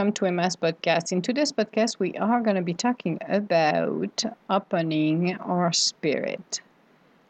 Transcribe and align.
welcome 0.00 0.14
to 0.14 0.24
Emma's 0.24 0.56
podcast. 0.56 1.12
In 1.12 1.20
today's 1.20 1.52
podcast, 1.52 1.98
we 1.98 2.14
are 2.14 2.40
going 2.40 2.56
to 2.56 2.62
be 2.62 2.72
talking 2.72 3.18
about 3.28 4.24
opening 4.48 5.36
our 5.36 5.74
spirit. 5.74 6.62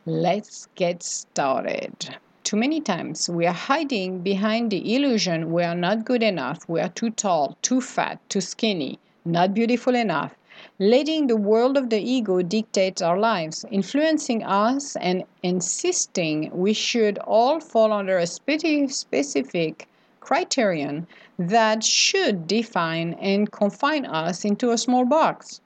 Let's 0.07 0.69
get 0.77 1.03
started. 1.03 2.17
Too 2.45 2.57
many 2.57 2.81
times 2.81 3.29
we 3.29 3.45
are 3.45 3.53
hiding 3.53 4.21
behind 4.21 4.71
the 4.71 4.95
illusion 4.95 5.51
we 5.51 5.65
are 5.65 5.75
not 5.75 6.05
good 6.05 6.23
enough, 6.23 6.61
we 6.69 6.81
are 6.81 6.91
too 6.91 7.11
tall, 7.11 7.59
too 7.61 7.81
fat, 7.81 8.21
too 8.29 8.41
skinny, 8.41 9.01
not 9.25 9.53
beautiful 9.53 9.97
enough, 9.97 10.37
letting 10.79 11.27
the 11.27 11.37
world 11.37 11.77
of 11.77 11.91
the 11.91 12.01
ego 12.01 12.41
dictate 12.41 13.03
our 13.03 13.19
lives, 13.19 13.65
influencing 13.73 14.45
us 14.45 14.95
and 14.95 15.25
insisting 15.43 16.49
we 16.53 16.73
should 16.73 17.19
all 17.19 17.59
fall 17.59 17.93
under 17.93 18.17
a 18.19 18.29
specific 18.29 19.89
criterion 20.21 21.07
that 21.39 21.83
should 21.83 22.47
define 22.47 23.15
and 23.15 23.51
confine 23.51 24.07
us 24.07 24.45
into 24.45 24.71
a 24.71 24.79
small 24.79 25.05
box. 25.05 25.61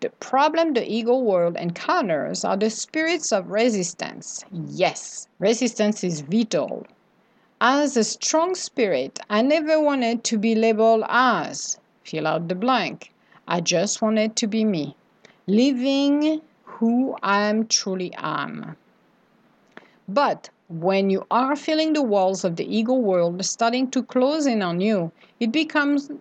The 0.00 0.10
problem 0.10 0.72
the 0.72 0.90
ego 0.90 1.18
world 1.18 1.56
encounters 1.56 2.44
are 2.44 2.56
the 2.56 2.70
spirits 2.70 3.32
of 3.32 3.50
resistance. 3.50 4.44
Yes, 4.50 5.28
resistance 5.38 6.02
is 6.02 6.22
vital. 6.22 6.86
As 7.60 7.98
a 7.98 8.04
strong 8.04 8.54
spirit, 8.54 9.18
I 9.28 9.42
never 9.42 9.78
wanted 9.78 10.24
to 10.24 10.38
be 10.38 10.54
labeled 10.54 11.04
as, 11.06 11.78
fill 12.02 12.26
out 12.26 12.48
the 12.48 12.54
blank. 12.54 13.12
I 13.46 13.60
just 13.60 14.00
wanted 14.00 14.36
to 14.36 14.46
be 14.46 14.64
me, 14.64 14.96
living 15.46 16.40
who 16.64 17.16
I 17.22 17.42
am 17.42 17.66
truly 17.66 18.14
am. 18.16 18.76
But 20.08 20.48
when 20.70 21.10
you 21.10 21.26
are 21.32 21.56
feeling 21.56 21.94
the 21.94 22.02
walls 22.02 22.44
of 22.44 22.54
the 22.54 22.76
ego 22.76 22.94
world 22.94 23.44
starting 23.44 23.90
to 23.90 24.04
close 24.04 24.46
in 24.46 24.62
on 24.62 24.80
you, 24.80 25.10
it 25.40 25.50
becomes 25.50 26.12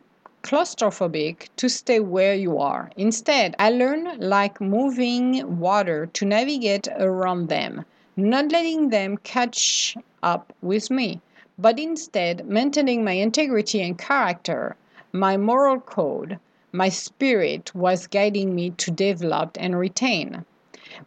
claustrophobic 0.41 1.49
to 1.55 1.69
stay 1.69 1.99
where 1.99 2.33
you 2.33 2.57
are. 2.57 2.89
Instead, 2.97 3.55
I 3.59 3.69
learn 3.69 4.19
like 4.19 4.59
moving 4.59 5.59
water 5.59 6.07
to 6.07 6.25
navigate 6.25 6.87
around 6.97 7.49
them, 7.49 7.85
not 8.17 8.51
letting 8.51 8.89
them 8.89 9.17
catch 9.17 9.95
up 10.23 10.51
with 10.63 10.89
me, 10.89 11.21
but 11.59 11.77
instead 11.77 12.47
maintaining 12.47 13.03
my 13.03 13.11
integrity 13.11 13.81
and 13.81 13.99
character, 13.99 14.75
my 15.11 15.37
moral 15.37 15.79
code, 15.79 16.39
my 16.71 16.89
spirit 16.89 17.75
was 17.75 18.07
guiding 18.07 18.55
me 18.55 18.71
to 18.71 18.89
develop 18.89 19.57
and 19.59 19.77
retain. 19.77 20.43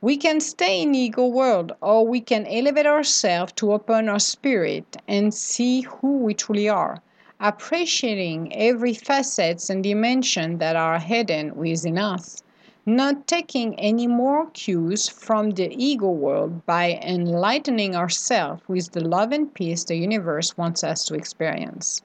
We 0.01 0.17
can 0.17 0.41
stay 0.41 0.81
in 0.81 0.95
ego 0.95 1.27
world 1.27 1.73
or 1.83 2.07
we 2.07 2.23
can 2.23 2.47
elevate 2.47 2.87
ourselves 2.87 3.53
to 3.57 3.73
open 3.73 4.09
our 4.09 4.19
spirit 4.19 4.97
and 5.07 5.35
see 5.35 5.83
who 5.83 6.17
we 6.17 6.33
truly 6.33 6.67
are, 6.67 7.03
appreciating 7.39 8.55
every 8.55 8.95
facets 8.95 9.69
and 9.69 9.85
dimension 9.85 10.57
that 10.59 10.77
are 10.77 10.99
hidden 10.99 11.55
within 11.57 11.99
us, 11.99 12.43
not 12.87 13.27
taking 13.27 13.79
any 13.79 14.07
more 14.07 14.47
cues 14.53 15.09
from 15.09 15.51
the 15.51 15.71
ego 15.77 16.11
world 16.11 16.65
by 16.65 16.99
enlightening 17.03 17.95
ourselves 17.95 18.63
with 18.67 18.93
the 18.93 19.07
love 19.07 19.31
and 19.31 19.53
peace 19.53 19.85
the 19.85 19.97
universe 19.97 20.57
wants 20.57 20.83
us 20.83 21.05
to 21.05 21.15
experience. 21.15 22.01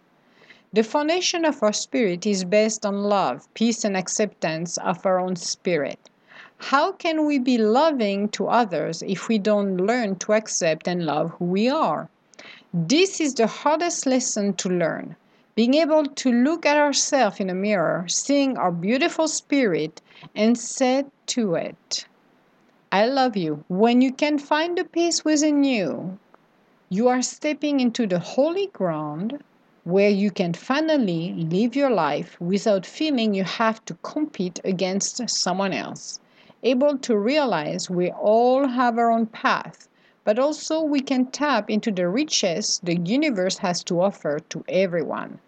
The 0.73 0.83
foundation 0.83 1.45
of 1.45 1.63
our 1.63 1.71
spirit 1.71 2.25
is 2.25 2.43
based 2.43 2.85
on 2.85 3.03
love, 3.03 3.47
peace, 3.53 3.85
and 3.85 3.95
acceptance 3.95 4.77
of 4.77 5.05
our 5.05 5.19
own 5.19 5.37
spirit. 5.37 6.09
How 6.59 6.91
can 6.91 7.25
we 7.25 7.37
be 7.37 7.57
loving 7.57 8.29
to 8.29 8.47
others 8.47 9.03
if 9.03 9.27
we 9.27 9.37
don't 9.37 9.77
learn 9.77 10.15
to 10.17 10.33
accept 10.33 10.87
and 10.87 11.05
love 11.05 11.31
who 11.37 11.45
we 11.45 11.69
are? 11.69 12.09
This 12.73 13.21
is 13.21 13.35
the 13.35 13.47
hardest 13.47 14.05
lesson 14.05 14.53
to 14.55 14.69
learn. 14.69 15.15
Being 15.55 15.75
able 15.75 16.05
to 16.05 16.31
look 16.31 16.65
at 16.65 16.75
ourselves 16.75 17.39
in 17.39 17.49
a 17.49 17.53
mirror, 17.53 18.05
seeing 18.09 18.57
our 18.57 18.71
beautiful 18.71 19.27
spirit, 19.27 20.01
and 20.35 20.57
say 20.57 21.05
to 21.27 21.55
it, 21.55 22.07
I 22.91 23.05
love 23.05 23.37
you. 23.37 23.63
When 23.69 24.01
you 24.01 24.11
can 24.11 24.39
find 24.39 24.77
the 24.77 24.83
peace 24.83 25.23
within 25.23 25.63
you, 25.63 26.17
you 26.89 27.07
are 27.07 27.21
stepping 27.21 27.79
into 27.79 28.07
the 28.07 28.19
holy 28.19 28.67
ground 28.67 29.43
where 29.83 30.09
you 30.09 30.31
can 30.31 30.53
finally 30.53 31.33
live 31.33 31.75
your 31.75 31.91
life 31.91 32.35
without 32.41 32.85
feeling 32.85 33.33
you 33.33 33.43
have 33.43 33.85
to 33.85 33.93
compete 34.01 34.59
against 34.65 35.29
someone 35.29 35.71
else 35.71 36.19
able 36.63 36.97
to 36.97 37.17
realize 37.17 37.89
we 37.89 38.11
all 38.11 38.67
have 38.67 38.97
our 38.97 39.11
own 39.11 39.25
path, 39.27 39.87
but 40.23 40.39
also 40.39 40.81
we 40.81 40.99
can 40.99 41.25
tap 41.27 41.69
into 41.69 41.91
the 41.91 42.07
riches 42.07 42.79
the 42.83 42.97
universe 42.97 43.57
has 43.57 43.83
to 43.83 44.01
offer 44.01 44.39
to 44.49 44.63
everyone. 44.67 45.39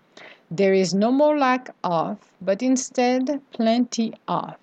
There 0.51 0.73
is 0.73 0.93
no 0.93 1.11
more 1.11 1.37
lack 1.37 1.69
of, 1.83 2.17
but 2.41 2.63
instead 2.63 3.41
plenty 3.51 4.13
of. 4.27 4.55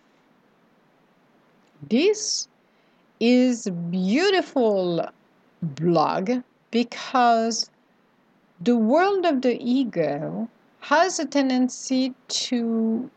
This 1.89 2.49
is 3.21 3.69
beautiful 3.91 5.09
blog 5.62 6.31
because 6.71 7.71
the 8.61 8.77
world 8.77 9.25
of 9.27 9.43
the 9.43 9.62
ego 9.62 10.49
has 10.81 11.19
a 11.19 11.27
tendency 11.27 12.15
to 12.29 13.11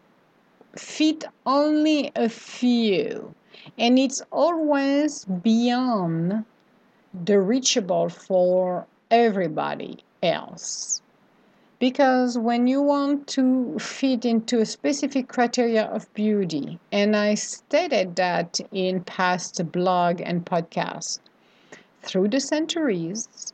fit 0.75 1.24
only 1.46 2.12
a 2.16 2.30
few 2.30 3.34
and 3.78 3.97
it's 3.97 4.22
always 4.31 5.25
beyond 5.25 6.46
the 7.13 7.40
reachable 7.40 8.09
for 8.09 8.85
everybody 9.09 10.00
else. 10.22 11.02
Because 11.80 12.38
when 12.38 12.68
you 12.68 12.81
want 12.81 13.28
to 13.28 13.80
fit 13.80 14.25
into 14.25 14.59
a 14.59 14.66
specific 14.66 15.30
criteria 15.30 15.85
of 15.85 16.13
beauty 16.13 16.78
and 16.91 17.16
i 17.16 17.36
stated 17.36 18.18
that 18.18 18.59
in 18.74 19.01
past 19.06 19.72
blog 19.72 20.19
and 20.19 20.46
podcast 20.46 21.19
through 22.01 22.28
the 22.28 22.40
centuries 22.41 23.53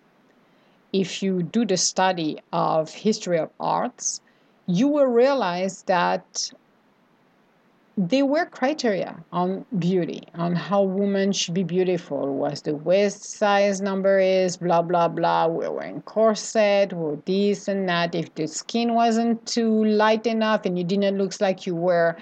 if 0.92 1.22
you 1.22 1.44
do 1.44 1.66
the 1.66 1.78
study 1.78 2.40
of 2.52 2.92
history 2.92 3.38
of 3.38 3.52
arts 3.60 4.22
you 4.66 4.88
will 4.88 5.06
realize 5.06 5.84
that 5.84 6.52
there 7.98 8.26
were 8.26 8.46
criteria 8.46 9.16
on 9.32 9.66
beauty, 9.80 10.28
on 10.34 10.54
how 10.54 10.82
women 10.82 11.32
should 11.32 11.54
be 11.54 11.64
beautiful. 11.64 12.36
Was 12.36 12.62
the 12.62 12.76
waist 12.76 13.24
size 13.24 13.80
number 13.80 14.20
is 14.20 14.58
blah 14.58 14.82
blah 14.82 15.08
blah. 15.08 15.48
We're 15.48 15.72
wearing 15.72 16.02
corset, 16.02 16.92
or 16.92 17.18
this 17.26 17.70
and 17.70 17.88
that. 17.88 18.14
If 18.14 18.36
the 18.36 18.48
skin 18.48 18.96
wasn't 18.96 19.46
too 19.46 19.86
light 19.86 20.28
enough 20.28 20.66
and 20.66 20.78
you 20.78 20.84
didn't 20.84 21.18
look 21.18 21.40
like 21.40 21.66
you 21.66 21.76
were 21.76 22.18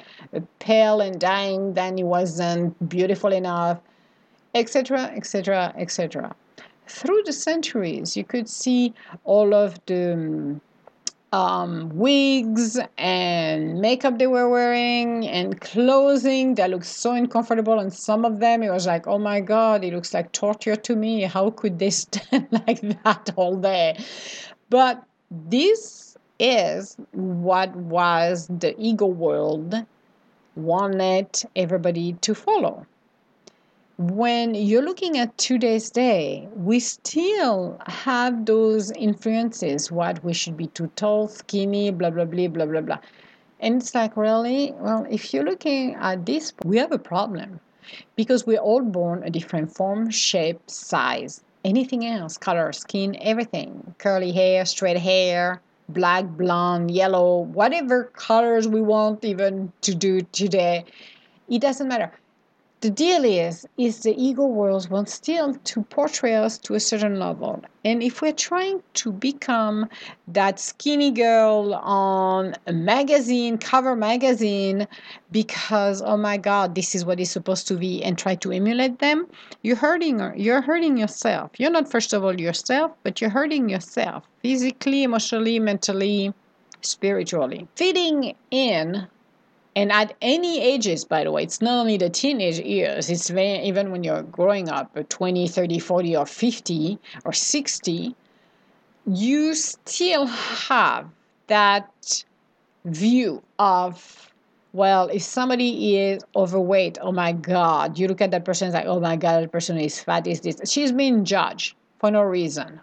pale 0.59 1.01
and 1.01 1.19
dying, 1.19 1.73
then 1.73 1.97
it 1.97 2.03
wasn't 2.03 2.88
beautiful 2.88 3.33
enough, 3.33 3.79
etc., 4.53 5.12
etc., 5.16 5.73
etc. 5.75 6.35
Through 6.88 7.23
the 7.25 7.33
centuries, 7.33 8.16
you 8.16 8.23
could 8.23 8.47
see 8.47 8.94
all 9.23 9.56
of 9.56 9.79
the 9.88 10.13
um, 10.13 10.62
um, 11.33 11.89
wigs 11.89 12.79
and 12.95 13.81
makeup 13.81 14.19
they 14.19 14.27
were 14.27 14.47
wearing 14.47 15.27
and 15.27 15.59
clothing 15.59 16.53
that 16.55 16.69
looked 16.69 16.85
so 16.85 17.11
uncomfortable 17.11 17.79
and 17.79 17.91
some 17.91 18.23
of 18.23 18.39
them. 18.39 18.61
It 18.61 18.69
was 18.69 18.85
like 18.85 19.07
oh 19.07 19.17
my 19.17 19.41
god 19.41 19.83
it 19.83 19.94
looks 19.94 20.13
like 20.13 20.31
torture 20.31 20.75
to 20.75 20.95
me. 20.95 21.23
How 21.23 21.49
could 21.49 21.79
they 21.79 21.89
stand 22.03 22.47
like 22.67 22.81
that 23.03 23.31
all 23.35 23.55
day? 23.57 23.97
But 24.69 25.03
this 25.31 26.16
is 26.39 26.97
what 27.11 27.75
was 27.75 28.47
the 28.47 28.75
ego 28.77 29.07
world 29.07 29.73
wanted 30.55 31.41
everybody 31.55 32.13
to 32.21 32.36
follow 32.36 32.86
when 33.98 34.56
you're 34.56 34.81
looking 34.81 35.19
at 35.19 35.38
today's 35.38 35.92
day, 35.92 36.48
we 36.56 36.80
still 36.80 37.80
have 37.86 38.45
those 38.45 38.92
influences 38.92 39.92
what 39.92 40.24
we 40.24 40.34
should 40.34 40.57
be 40.57 40.68
too 40.68 40.88
tall, 40.95 41.28
skinny, 41.28 41.92
blah, 41.92 42.10
blah, 42.10 42.25
blah, 42.25 42.48
blah, 42.48 42.66
blah, 42.66 42.81
blah. 42.81 43.00
And 43.60 43.80
it's 43.80 43.94
like, 43.94 44.18
really? 44.18 44.74
Well, 44.78 45.06
if 45.10 45.31
you're 45.31 45.44
looking 45.44 45.94
at 45.95 46.25
this, 46.25 46.54
we 46.66 46.78
have 46.80 46.92
a 46.92 46.98
problem 46.98 47.60
because 48.16 48.48
we're 48.48 48.57
all 48.57 48.81
born 48.81 49.24
a 49.24 49.30
different 49.30 49.75
form, 49.75 50.10
shape, 50.10 50.60
size, 50.68 51.44
anything 51.63 52.04
else, 52.06 52.36
color, 52.36 52.74
skin, 52.74 53.16
everything. 53.22 53.94
Curly 54.00 54.31
hair, 54.31 54.66
straight 54.66 54.98
hair, 54.98 55.62
black, 55.89 56.25
blonde, 56.25 56.89
yellow, 56.89 57.42
whatever 57.42 58.06
colors 58.16 58.68
we 58.68 58.81
want 58.81 59.24
even 59.24 59.72
to 59.81 59.94
do 59.94 60.22
today. 60.31 60.84
It 61.48 61.62
doesn't 61.62 61.88
matter 61.88 62.12
the 62.83 62.89
deal 62.89 63.24
is 63.24 63.65
is 63.77 64.01
the 64.03 64.13
ego 64.21 64.45
world 64.45 64.89
wants 64.89 65.13
still 65.13 65.53
to 65.63 65.83
portray 65.83 66.35
us 66.35 66.57
to 66.57 66.75
a 66.75 66.80
certain 66.81 67.18
level 67.18 67.63
and 67.85 68.03
if 68.03 68.21
we're 68.21 68.33
trying 68.33 68.83
to 68.94 69.09
become 69.09 69.88
that 70.27 70.59
skinny 70.59 71.09
girl 71.09 71.74
on 71.75 72.53
a 72.68 72.74
magazine 72.74 73.57
cover 73.57 73.95
magazine 73.95 74.85
because 75.31 76.01
oh 76.01 76.18
my 76.18 76.35
god 76.35 76.75
this 76.75 76.94
is 76.94 77.06
what 77.06 77.21
is 77.21 77.31
supposed 77.31 77.65
to 77.69 77.77
be 77.77 78.03
and 78.03 78.18
try 78.18 78.35
to 78.35 78.51
emulate 78.51 79.00
them 79.00 79.27
you're 79.62 79.77
hurting 79.77 80.19
you're 80.36 80.62
hurting 80.62 80.97
yourself 80.97 81.51
you're 81.57 81.71
not 81.71 81.89
first 81.89 82.12
of 82.12 82.21
all 82.21 82.38
yourself 82.38 82.91
but 83.03 83.21
you're 83.21 83.29
hurting 83.39 83.69
yourself 83.69 84.25
physically 84.41 85.03
emotionally 85.03 85.57
mentally 85.57 86.33
spiritually. 86.86 87.68
Fitting 87.75 88.36
in 88.51 89.07
and 89.75 89.92
at 89.92 90.16
any 90.22 90.62
ages 90.62 91.06
by 91.06 91.24
the 91.24 91.31
way 91.31 91.44
it's 91.44 91.62
not 91.62 91.80
only 91.80 91.98
the 91.98 92.10
teenage 92.10 92.60
years 92.60 93.10
it's 93.10 93.30
very, 93.30 93.60
even 93.64 93.92
when 93.92 94.04
you're 94.04 94.24
growing 94.24 94.70
up 94.70 94.92
uh, 94.96 95.04
20 95.10 95.48
30 95.48 95.80
40 95.80 96.16
or 96.16 96.25
50 96.25 97.00
or 97.25 97.34
60 97.34 98.16
you 99.08 99.54
still 99.54 100.25
have 100.25 101.08
that 101.48 102.24
view 102.86 103.42
of 103.60 104.31
well 104.74 105.08
if 105.08 105.22
somebody 105.22 105.98
is 105.98 106.24
overweight 106.36 106.98
oh 107.02 107.12
my 107.12 107.31
god 107.31 107.98
you 107.98 108.08
look 108.08 108.22
at 108.22 108.31
that 108.31 108.46
person 108.46 108.68
it's 108.68 108.75
like 108.75 108.86
oh 108.86 109.00
my 109.00 109.16
god 109.16 109.44
that 109.44 109.52
person 109.52 109.78
is 109.78 110.00
fat 110.02 110.25
is 110.28 110.42
this. 110.42 110.60
She's 110.70 110.92
being 110.92 111.24
judged 111.25 111.75
for 112.00 112.12
no 112.12 112.22
reason. 112.22 112.80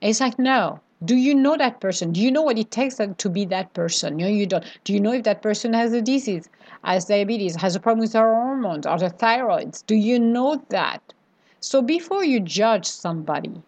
It's 0.00 0.20
like 0.20 0.38
no 0.38 0.80
do 1.04 1.16
you 1.16 1.34
know 1.34 1.56
that 1.56 1.80
person? 1.80 2.12
Do 2.12 2.20
you 2.20 2.30
know 2.30 2.42
what 2.42 2.58
it 2.58 2.70
takes 2.70 3.00
uh, 3.00 3.14
to 3.18 3.28
be 3.28 3.44
that 3.46 3.72
person? 3.74 4.16
No 4.16 4.26
you 4.26 4.46
don't. 4.46 4.64
Do 4.84 4.92
you 4.92 5.00
know 5.00 5.12
if 5.12 5.24
that 5.24 5.42
person 5.42 5.72
has 5.74 5.92
a 5.92 6.02
disease 6.02 6.48
has 6.84 7.06
diabetes 7.06 7.56
has 7.56 7.76
a 7.76 7.80
problem 7.80 8.00
with 8.00 8.12
her 8.12 8.34
hormones 8.34 8.86
or 8.86 8.98
the 8.98 9.10
thyroids? 9.10 9.84
Do 9.86 9.94
you 9.94 10.18
know 10.18 10.64
that? 10.68 11.14
So 11.60 11.82
before 11.82 12.24
you 12.24 12.40
judge 12.40 12.86
somebody 12.86 13.62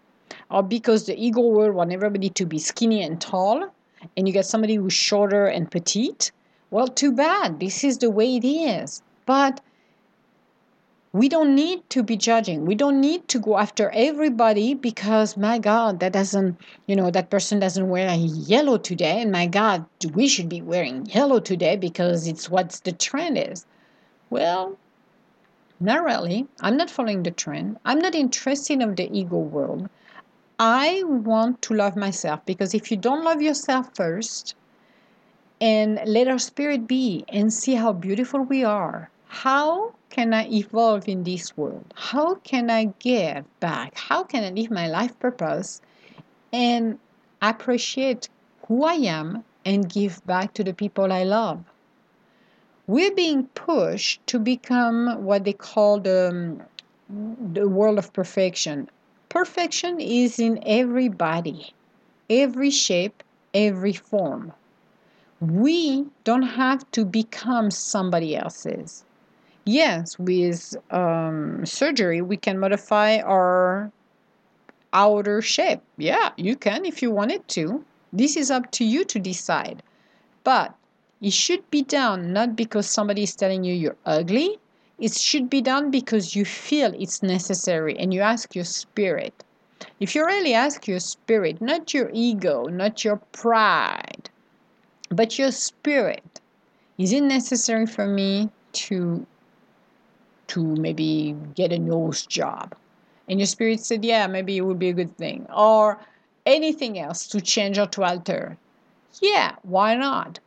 or 0.51 0.63
because 0.63 1.07
the 1.07 1.17
ego 1.17 1.41
world 1.41 1.75
want 1.75 1.93
everybody 1.93 2.29
to 2.31 2.47
be 2.47 2.59
skinny 2.59 3.03
and 3.03 3.21
tall 3.21 3.69
and 4.17 4.29
you 4.29 4.35
get 4.35 4.47
somebody 4.47 4.75
who's 4.75 4.93
shorter 4.93 5.47
and 5.47 5.71
petite 5.71 6.31
well 6.71 6.89
too 6.89 7.13
bad. 7.13 7.61
This 7.61 7.85
is 7.85 7.99
the 7.99 8.11
way 8.11 8.37
it 8.37 8.45
is. 8.45 9.03
But 9.27 9.61
we 11.15 11.29
don't 11.29 11.55
need 11.55 11.89
to 11.91 12.03
be 12.03 12.17
judging. 12.17 12.67
We 12.67 12.75
don't 12.75 13.01
need 13.01 13.29
to 13.29 13.39
go 13.39 13.57
after 13.57 13.89
everybody 13.91 14.75
because 14.75 15.37
my 15.37 15.61
god 15.61 16.01
that 16.01 16.13
doesn't 16.13 16.61
you 16.89 16.97
know 16.97 17.09
that 17.13 17.31
person 17.31 17.61
doesn't 17.61 17.89
wear 17.89 18.13
yellow 18.17 18.79
today. 18.79 19.23
And 19.23 19.31
my 19.31 19.47
god 19.47 19.87
we 20.13 20.27
should 20.27 20.49
be 20.49 20.61
wearing 20.61 21.07
yellow 21.07 21.39
today 21.39 21.77
because 21.77 22.27
it's 22.27 22.51
what 22.51 22.81
the 22.83 22.91
trend 22.91 23.39
is. 23.39 23.65
Well 24.29 24.77
not 25.79 26.03
really. 26.03 26.49
I'm 26.61 26.77
not 26.77 26.91
following 26.91 27.23
the 27.23 27.31
trend. 27.31 27.79
I'm 27.85 28.01
not 28.01 28.17
interested 28.17 28.83
of 28.83 28.97
the 28.97 29.09
ego 29.17 29.39
world. 29.39 29.89
I 30.59 31.05
want 31.05 31.63
to 31.63 31.75
love 31.75 31.95
myself 31.95 32.45
because 32.45 32.75
if 32.75 32.91
you 32.91 32.97
don't 32.97 33.23
love 33.23 33.41
yourself 33.41 33.95
first 33.95 34.57
and 35.61 36.01
let 36.07 36.27
our 36.27 36.41
spirit 36.41 36.89
be 36.89 37.25
and 37.29 37.53
see 37.53 37.75
how 37.75 37.93
beautiful 37.93 38.41
we 38.41 38.65
are 38.65 39.11
how 39.35 39.93
can 40.11 40.33
I 40.33 40.47
evolve 40.49 41.09
in 41.09 41.25
this 41.25 41.57
world? 41.57 41.93
How 41.97 42.37
can 42.37 42.71
I 42.71 42.95
give 43.01 43.45
back? 43.59 43.99
How 43.99 44.23
can 44.23 44.45
I 44.45 44.51
live 44.51 44.71
my 44.71 44.87
life 44.87 45.19
purpose 45.19 45.83
and 46.53 47.01
appreciate 47.43 48.29
who 48.69 48.85
I 48.85 48.95
am 48.95 49.45
and 49.65 49.91
give 49.91 50.25
back 50.25 50.55
to 50.55 50.63
the 50.63 50.73
people 50.73 51.13
I 51.13 51.25
love? 51.25 51.65
We're 52.87 53.15
being 53.15 53.49
pushed 53.49 54.25
to 54.29 54.39
become 54.39 55.25
what 55.25 55.43
they 55.45 55.53
call 55.53 55.99
the, 55.99 56.29
um, 56.29 56.63
the 57.53 57.69
world 57.69 57.99
of 57.99 58.13
perfection. 58.13 58.89
Perfection 59.31 59.99
is 59.99 60.39
in 60.39 60.63
everybody, 60.65 61.75
every 62.31 62.71
shape, 62.71 63.25
every 63.53 63.95
form. 63.95 64.53
We 65.41 66.07
don't 66.23 66.55
have 66.63 66.89
to 66.93 67.05
become 67.05 67.73
somebody 67.73 68.37
else's 68.37 69.05
yes, 69.65 70.19
with 70.19 70.77
um, 70.91 71.65
surgery, 71.67 72.23
we 72.23 72.37
can 72.37 72.59
modify 72.59 73.19
our 73.19 73.91
outer 74.93 75.43
shape. 75.43 75.81
Yeah, 75.97 76.31
you 76.37 76.57
can 76.57 76.85
if 76.85 77.03
you 77.03 77.11
wanted 77.11 77.47
to. 77.49 77.85
This 78.13 78.37
is 78.37 78.51
up 78.51 78.71
to 78.73 78.85
you 78.85 79.05
to 79.05 79.19
decide. 79.19 79.83
But 80.45 80.75
it 81.21 81.33
should 81.33 81.69
be 81.71 81.83
done 81.83 82.33
not 82.33 82.55
because 82.55 82.87
somebody 82.89 83.23
is 83.23 83.35
telling 83.35 83.65
you 83.65 83.75
you're 83.75 83.97
ugly. 84.07 84.59
It 84.99 85.15
should 85.15 85.51
be 85.51 85.61
done 85.61 85.91
because 85.91 86.37
you 86.37 86.45
feel 86.45 86.95
it's 86.95 87.23
necessary 87.23 87.99
and 87.99 88.15
you 88.15 88.21
ask 88.21 88.55
your 88.55 88.65
spirit. 88.65 89.43
If 89.99 90.15
you 90.15 90.25
really 90.25 90.55
ask 90.55 90.87
your 90.87 91.01
spirit, 91.01 91.61
not 91.61 91.93
your 91.93 92.11
ego, 92.13 92.67
not 92.67 93.05
your 93.05 93.17
pride, 93.33 94.31
but 95.11 95.39
your 95.39 95.51
spirit, 95.51 96.41
is 96.99 97.13
it 97.13 97.23
necessary 97.23 97.87
for 97.87 98.07
me 98.07 98.51
to 98.73 99.27
to 100.49 100.63
maybe 100.63 101.37
get 101.55 101.73
a 101.73 101.79
nose 101.79 102.27
job. 102.27 102.75
And 103.29 103.39
your 103.39 103.47
spirit 103.47 103.81
said, 103.81 104.05
yeah, 104.05 104.27
maybe 104.27 104.57
it 104.57 104.63
would 104.63 104.79
be 104.79 104.91
a 104.91 104.93
good 104.95 105.17
thing. 105.17 105.47
Or 105.55 105.99
anything 106.45 106.99
else 106.99 107.27
to 107.29 107.41
change 107.41 107.79
or 107.79 107.87
to 107.87 108.05
alter. 108.05 108.57
Yeah, 109.21 109.57
why 109.63 109.95
not? 109.95 110.41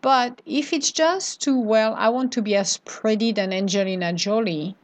But 0.00 0.42
if 0.46 0.72
it's 0.72 0.92
just 0.92 1.40
to, 1.42 1.58
well, 1.58 1.94
I 1.96 2.08
want 2.10 2.32
to 2.32 2.42
be 2.42 2.54
as 2.54 2.76
pretty 2.78 3.32
than 3.32 3.52
Angelina 3.52 4.12
Jolie, 4.12 4.76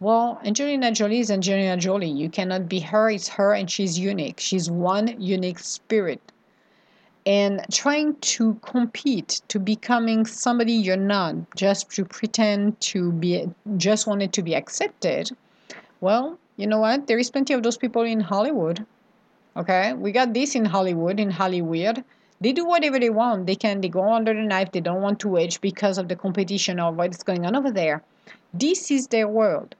well, 0.00 0.40
Angelina 0.44 0.92
Jolie 0.92 1.20
is 1.20 1.30
Angelina 1.30 1.76
Jolie. 1.76 2.10
You 2.10 2.28
cannot 2.28 2.68
be 2.68 2.80
her, 2.80 3.10
it's 3.10 3.28
her, 3.28 3.54
and 3.54 3.70
she's 3.70 3.98
unique. 3.98 4.40
She's 4.40 4.70
one 4.70 5.20
unique 5.20 5.58
spirit 5.58 6.20
and 7.26 7.66
trying 7.72 8.14
to 8.20 8.54
compete 8.62 9.40
to 9.48 9.58
becoming 9.58 10.24
somebody 10.24 10.72
you're 10.72 10.96
not 10.96 11.34
just 11.56 11.90
to 11.90 12.04
pretend 12.04 12.80
to 12.80 13.10
be 13.10 13.50
just 13.76 14.06
wanted 14.06 14.32
to 14.32 14.42
be 14.42 14.54
accepted. 14.54 15.36
Well 16.00 16.38
you 16.56 16.68
know 16.68 16.78
what? 16.78 17.08
There 17.08 17.18
is 17.18 17.30
plenty 17.30 17.52
of 17.52 17.64
those 17.64 17.76
people 17.76 18.02
in 18.02 18.20
hollywood 18.20 18.86
okay? 19.56 19.92
We 19.94 20.12
got 20.12 20.34
this 20.34 20.54
in 20.54 20.64
hollywood 20.66 21.18
in 21.18 21.30
hollywood. 21.30 22.04
They 22.40 22.52
do 22.52 22.64
whatever 22.64 23.00
they 23.00 23.10
want. 23.10 23.46
They 23.46 23.56
can 23.56 23.80
they 23.80 23.88
go 23.88 24.12
under 24.12 24.32
the 24.32 24.42
knife. 24.42 24.70
They 24.70 24.80
don't 24.80 25.02
want 25.02 25.18
to 25.20 25.36
age 25.36 25.60
because 25.60 25.98
of 25.98 26.06
the 26.08 26.16
competition 26.16 26.78
of 26.78 26.96
what's 26.96 27.24
going 27.24 27.44
on 27.44 27.56
over 27.56 27.72
there. 27.72 28.02
This 28.54 28.90
is 28.90 29.08
their 29.08 29.26
world. 29.26 29.74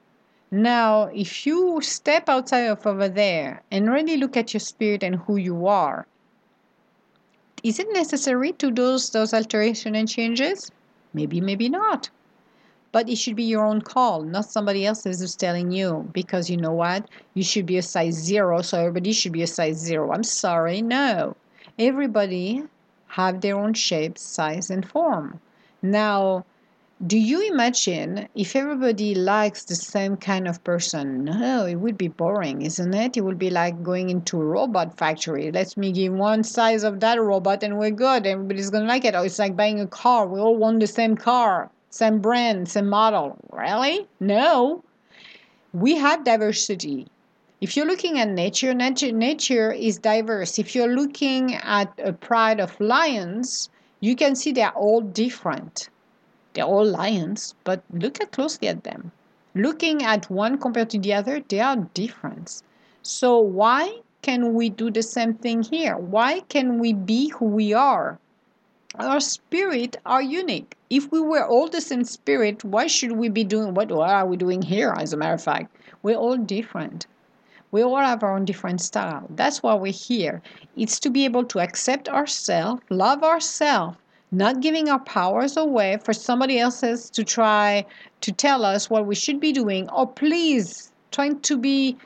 Now 0.50 1.10
if 1.14 1.46
you 1.46 1.80
step 1.80 2.28
outside 2.28 2.66
of 2.66 2.86
over 2.86 3.08
there 3.08 3.62
and 3.70 3.90
really 3.90 4.16
look 4.16 4.36
at 4.36 4.52
your 4.52 4.60
spirit 4.60 5.04
and 5.04 5.14
who 5.14 5.36
you 5.36 5.66
are 5.66 6.06
is 7.66 7.80
it 7.80 7.88
necessary 7.92 8.52
to 8.52 8.70
do 8.70 8.96
those 8.96 9.34
alterations 9.34 9.96
and 9.96 10.08
changes? 10.08 10.70
Maybe, 11.12 11.40
maybe 11.40 11.68
not. 11.68 12.10
But 12.92 13.08
it 13.08 13.16
should 13.16 13.34
be 13.34 13.42
your 13.42 13.64
own 13.64 13.82
call, 13.82 14.22
not 14.22 14.44
somebody 14.44 14.86
else's 14.86 15.20
who's 15.20 15.34
telling 15.34 15.72
you. 15.72 16.08
Because 16.12 16.48
you 16.48 16.56
know 16.56 16.72
what? 16.72 17.08
You 17.34 17.42
should 17.42 17.66
be 17.66 17.76
a 17.76 17.82
size 17.82 18.14
zero, 18.14 18.62
so 18.62 18.78
everybody 18.78 19.12
should 19.12 19.32
be 19.32 19.42
a 19.42 19.48
size 19.48 19.78
zero. 19.78 20.12
I'm 20.12 20.22
sorry, 20.22 20.80
no. 20.80 21.34
Everybody 21.76 22.62
have 23.08 23.40
their 23.40 23.58
own 23.58 23.74
shape, 23.74 24.16
size, 24.16 24.70
and 24.70 24.88
form. 24.88 25.40
Now, 25.82 26.46
do 27.04 27.18
you 27.18 27.46
imagine 27.46 28.26
if 28.34 28.56
everybody 28.56 29.14
likes 29.14 29.64
the 29.64 29.74
same 29.74 30.16
kind 30.16 30.48
of 30.48 30.64
person? 30.64 31.24
No, 31.24 31.66
it 31.66 31.74
would 31.74 31.98
be 31.98 32.08
boring, 32.08 32.62
isn't 32.62 32.94
it? 32.94 33.18
It 33.18 33.20
would 33.20 33.38
be 33.38 33.50
like 33.50 33.82
going 33.82 34.08
into 34.08 34.40
a 34.40 34.44
robot 34.44 34.96
factory. 34.96 35.52
Let 35.52 35.76
me 35.76 35.92
give 35.92 36.14
one 36.14 36.42
size 36.42 36.84
of 36.84 37.00
that 37.00 37.20
robot 37.20 37.62
and 37.62 37.78
we're 37.78 37.90
good. 37.90 38.26
Everybody's 38.26 38.70
gonna 38.70 38.86
like 38.86 39.04
it. 39.04 39.14
Or 39.14 39.26
it's 39.26 39.38
like 39.38 39.54
buying 39.54 39.78
a 39.78 39.86
car. 39.86 40.26
We 40.26 40.40
all 40.40 40.56
want 40.56 40.80
the 40.80 40.86
same 40.86 41.16
car, 41.16 41.70
same 41.90 42.20
brand, 42.20 42.66
same 42.70 42.88
model. 42.88 43.36
Really? 43.52 44.08
No. 44.18 44.82
We 45.74 45.96
have 45.96 46.24
diversity. 46.24 47.08
If 47.60 47.76
you're 47.76 47.86
looking 47.86 48.18
at 48.18 48.30
nature, 48.30 48.72
nature, 48.72 49.12
nature 49.12 49.70
is 49.70 49.98
diverse. 49.98 50.58
If 50.58 50.74
you're 50.74 50.96
looking 50.96 51.56
at 51.56 51.92
a 52.02 52.14
pride 52.14 52.58
of 52.58 52.80
lions, 52.80 53.68
you 54.00 54.16
can 54.16 54.34
see 54.34 54.52
they're 54.52 54.70
all 54.70 55.02
different 55.02 55.90
they're 56.56 56.64
all 56.64 56.86
lions, 56.86 57.54
but 57.64 57.82
look 57.92 58.18
at 58.20 58.32
closely 58.32 58.66
at 58.66 58.82
them. 58.82 59.12
Looking 59.54 60.02
at 60.02 60.30
one 60.30 60.56
compared 60.56 60.88
to 60.90 60.98
the 60.98 61.12
other, 61.12 61.40
they 61.46 61.60
are 61.60 61.76
different. 61.92 62.62
So 63.02 63.38
why 63.38 64.00
can 64.22 64.54
we 64.54 64.70
do 64.70 64.90
the 64.90 65.02
same 65.02 65.34
thing 65.34 65.62
here? 65.62 65.98
Why 65.98 66.40
can 66.48 66.78
we 66.78 66.94
be 66.94 67.28
who 67.28 67.44
we 67.44 67.74
are? 67.74 68.18
Our 68.98 69.20
spirit 69.20 69.98
are 70.06 70.22
unique. 70.22 70.76
If 70.88 71.12
we 71.12 71.20
were 71.20 71.46
all 71.46 71.68
the 71.68 71.82
same 71.82 72.04
spirit, 72.04 72.64
why 72.64 72.86
should 72.86 73.12
we 73.12 73.28
be 73.28 73.44
doing 73.44 73.74
what, 73.74 73.90
what 73.90 74.08
are 74.08 74.26
we 74.26 74.38
doing 74.38 74.62
here? 74.62 74.94
As 74.96 75.12
a 75.12 75.16
matter 75.18 75.34
of 75.34 75.42
fact, 75.42 75.76
we're 76.02 76.16
all 76.16 76.38
different. 76.38 77.06
We 77.70 77.82
all 77.82 77.96
have 77.96 78.22
our 78.22 78.34
own 78.34 78.46
different 78.46 78.80
style. 78.80 79.26
That's 79.28 79.62
why 79.62 79.74
we're 79.74 79.92
here. 79.92 80.40
It's 80.74 80.98
to 81.00 81.10
be 81.10 81.26
able 81.26 81.44
to 81.44 81.60
accept 81.60 82.08
ourselves, 82.08 82.80
love 82.88 83.22
ourselves, 83.22 83.98
not 84.32 84.60
giving 84.60 84.88
our 84.88 84.98
powers 84.98 85.56
away 85.56 85.98
for 86.04 86.12
somebody 86.12 86.58
else's 86.58 87.08
to 87.10 87.22
try 87.22 87.86
to 88.20 88.32
tell 88.32 88.64
us 88.64 88.90
what 88.90 89.06
we 89.06 89.14
should 89.14 89.40
be 89.40 89.52
doing. 89.52 89.88
Or 89.90 90.06
please 90.06 90.90
trying 91.12 91.40
to 91.40 91.56
be 91.56 91.96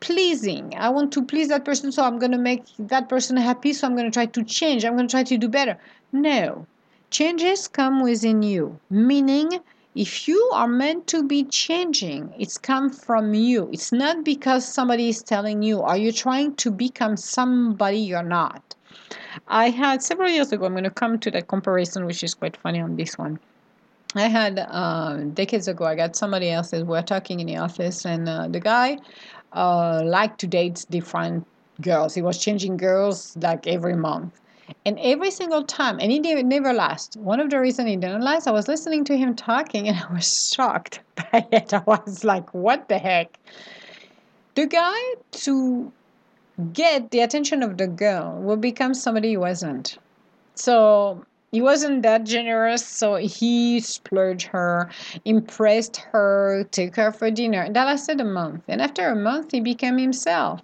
pleasing. 0.00 0.74
I 0.76 0.88
want 0.88 1.12
to 1.12 1.24
please 1.24 1.48
that 1.48 1.64
person 1.64 1.92
so 1.92 2.02
i'm 2.02 2.18
going 2.18 2.32
to 2.32 2.38
make 2.38 2.64
that 2.78 3.08
person 3.08 3.36
happy 3.36 3.72
so 3.72 3.86
i'm 3.86 3.94
going 3.94 4.10
to 4.10 4.10
try 4.10 4.26
to 4.26 4.42
change. 4.42 4.84
I'm 4.84 4.96
going 4.96 5.06
to 5.06 5.12
try 5.12 5.22
to 5.22 5.38
do 5.38 5.48
better. 5.48 5.76
No. 6.12 6.66
Changes 7.10 7.68
come 7.68 8.02
within 8.02 8.42
you 8.42 8.78
meaning 8.88 9.60
if 9.94 10.26
you 10.26 10.50
are 10.54 10.68
meant 10.68 11.06
to 11.08 11.22
be 11.22 11.44
changing 11.44 12.32
it's 12.38 12.58
come 12.58 12.90
from 12.90 13.34
you. 13.34 13.68
It's 13.72 13.92
not 13.92 14.24
because 14.24 14.66
somebody 14.66 15.08
is 15.10 15.22
telling 15.22 15.62
you. 15.62 15.82
Are 15.82 15.96
you 15.96 16.12
trying 16.12 16.54
to 16.56 16.70
become 16.70 17.16
somebody 17.16 17.98
you're 17.98 18.22
not 18.22 18.74
I 19.48 19.70
had 19.70 20.02
several 20.02 20.30
years 20.30 20.52
ago, 20.52 20.66
I'm 20.66 20.72
going 20.72 20.84
to 20.84 20.90
come 20.90 21.18
to 21.18 21.30
that 21.32 21.48
comparison, 21.48 22.06
which 22.06 22.22
is 22.22 22.34
quite 22.34 22.56
funny 22.56 22.80
on 22.80 22.96
this 22.96 23.18
one. 23.18 23.38
I 24.14 24.26
had 24.26 24.58
uh, 24.58 25.18
decades 25.34 25.68
ago, 25.68 25.84
I 25.84 25.94
got 25.94 26.16
somebody 26.16 26.50
else 26.50 26.70
that 26.70 26.86
we're 26.86 27.02
talking 27.02 27.38
in 27.40 27.46
the 27.46 27.58
office, 27.58 28.04
and 28.04 28.28
uh, 28.28 28.48
the 28.48 28.58
guy 28.58 28.98
uh, 29.52 30.02
liked 30.04 30.40
to 30.40 30.46
date 30.46 30.84
different 30.90 31.46
girls. 31.80 32.14
He 32.14 32.22
was 32.22 32.38
changing 32.38 32.76
girls 32.76 33.36
like 33.36 33.66
every 33.66 33.94
month. 33.94 34.40
And 34.86 34.98
every 35.00 35.30
single 35.30 35.64
time, 35.64 35.98
and 36.00 36.12
he 36.12 36.20
did, 36.20 36.44
never 36.46 36.72
last. 36.72 37.16
One 37.16 37.40
of 37.40 37.50
the 37.50 37.58
reasons 37.60 37.88
he 37.88 37.96
didn't 37.96 38.22
last, 38.22 38.46
I 38.46 38.52
was 38.52 38.68
listening 38.68 39.04
to 39.04 39.16
him 39.16 39.34
talking 39.34 39.88
and 39.88 39.96
I 39.96 40.12
was 40.12 40.52
shocked 40.54 41.00
by 41.16 41.46
it. 41.52 41.74
I 41.74 41.82
was 41.86 42.24
like, 42.24 42.52
what 42.54 42.88
the 42.88 42.98
heck? 42.98 43.38
The 44.54 44.66
guy, 44.66 45.00
to 45.32 45.92
get 46.60 47.10
the 47.10 47.20
attention 47.20 47.62
of 47.62 47.76
the 47.76 47.86
girl, 47.86 48.38
will 48.40 48.56
become 48.56 48.94
somebody 48.94 49.30
he 49.30 49.36
wasn't. 49.36 49.98
So 50.54 51.24
he 51.52 51.60
wasn't 51.60 52.02
that 52.02 52.24
generous, 52.24 52.86
so 52.86 53.16
he 53.16 53.80
splurged 53.80 54.46
her, 54.48 54.88
impressed 55.24 55.96
her, 55.96 56.64
took 56.70 56.94
her 56.96 57.10
for 57.10 57.30
dinner. 57.30 57.68
That 57.68 57.84
lasted 57.86 58.20
a 58.20 58.24
month. 58.24 58.62
And 58.68 58.80
after 58.80 59.08
a 59.08 59.16
month, 59.16 59.50
he 59.50 59.60
became 59.60 59.98
himself. 59.98 60.62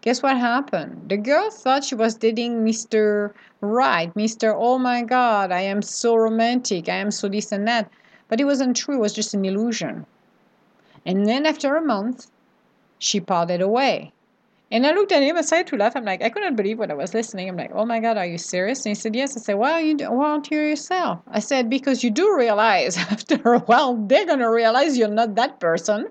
Guess 0.00 0.22
what 0.22 0.38
happened? 0.38 1.08
The 1.08 1.16
girl 1.16 1.50
thought 1.50 1.84
she 1.84 1.94
was 1.94 2.14
dating 2.14 2.64
Mr. 2.64 3.32
Right, 3.60 4.14
Mr. 4.14 4.54
Oh 4.56 4.78
my 4.78 5.02
God, 5.02 5.50
I 5.50 5.60
am 5.60 5.82
so 5.82 6.14
romantic, 6.14 6.88
I 6.88 6.94
am 6.94 7.10
so 7.10 7.28
this 7.28 7.50
and 7.50 7.66
that. 7.66 7.90
But 8.28 8.40
it 8.40 8.44
wasn't 8.44 8.76
true, 8.76 8.94
it 8.94 9.00
was 9.00 9.12
just 9.12 9.34
an 9.34 9.44
illusion. 9.44 10.06
And 11.04 11.26
then 11.26 11.44
after 11.44 11.74
a 11.76 11.84
month, 11.84 12.30
she 12.98 13.20
parted 13.20 13.60
away. 13.60 14.12
And 14.70 14.86
I 14.86 14.92
looked 14.92 15.12
at 15.12 15.22
him, 15.22 15.36
I 15.36 15.40
started 15.40 15.66
to 15.68 15.76
laugh. 15.76 15.96
I'm 15.96 16.04
like, 16.04 16.22
I 16.22 16.28
couldn't 16.28 16.56
believe 16.56 16.78
what 16.78 16.90
I 16.90 16.94
was 16.94 17.14
listening. 17.14 17.48
I'm 17.48 17.56
like, 17.56 17.70
oh 17.72 17.86
my 17.86 18.00
God, 18.00 18.18
are 18.18 18.26
you 18.26 18.36
serious? 18.36 18.84
And 18.84 18.90
he 18.90 18.94
said, 18.94 19.16
yes. 19.16 19.36
I 19.36 19.40
said, 19.40 19.54
why, 19.54 19.80
you, 19.80 19.96
why 19.96 20.30
aren't 20.30 20.50
you 20.50 20.60
yourself? 20.60 21.20
I 21.28 21.40
said, 21.40 21.70
because 21.70 22.04
you 22.04 22.10
do 22.10 22.36
realize 22.36 22.96
after 23.10 23.54
a 23.54 23.60
while, 23.60 23.96
they're 23.96 24.26
going 24.26 24.40
to 24.40 24.50
realize 24.50 24.98
you're 24.98 25.08
not 25.08 25.36
that 25.36 25.58
person. 25.58 26.08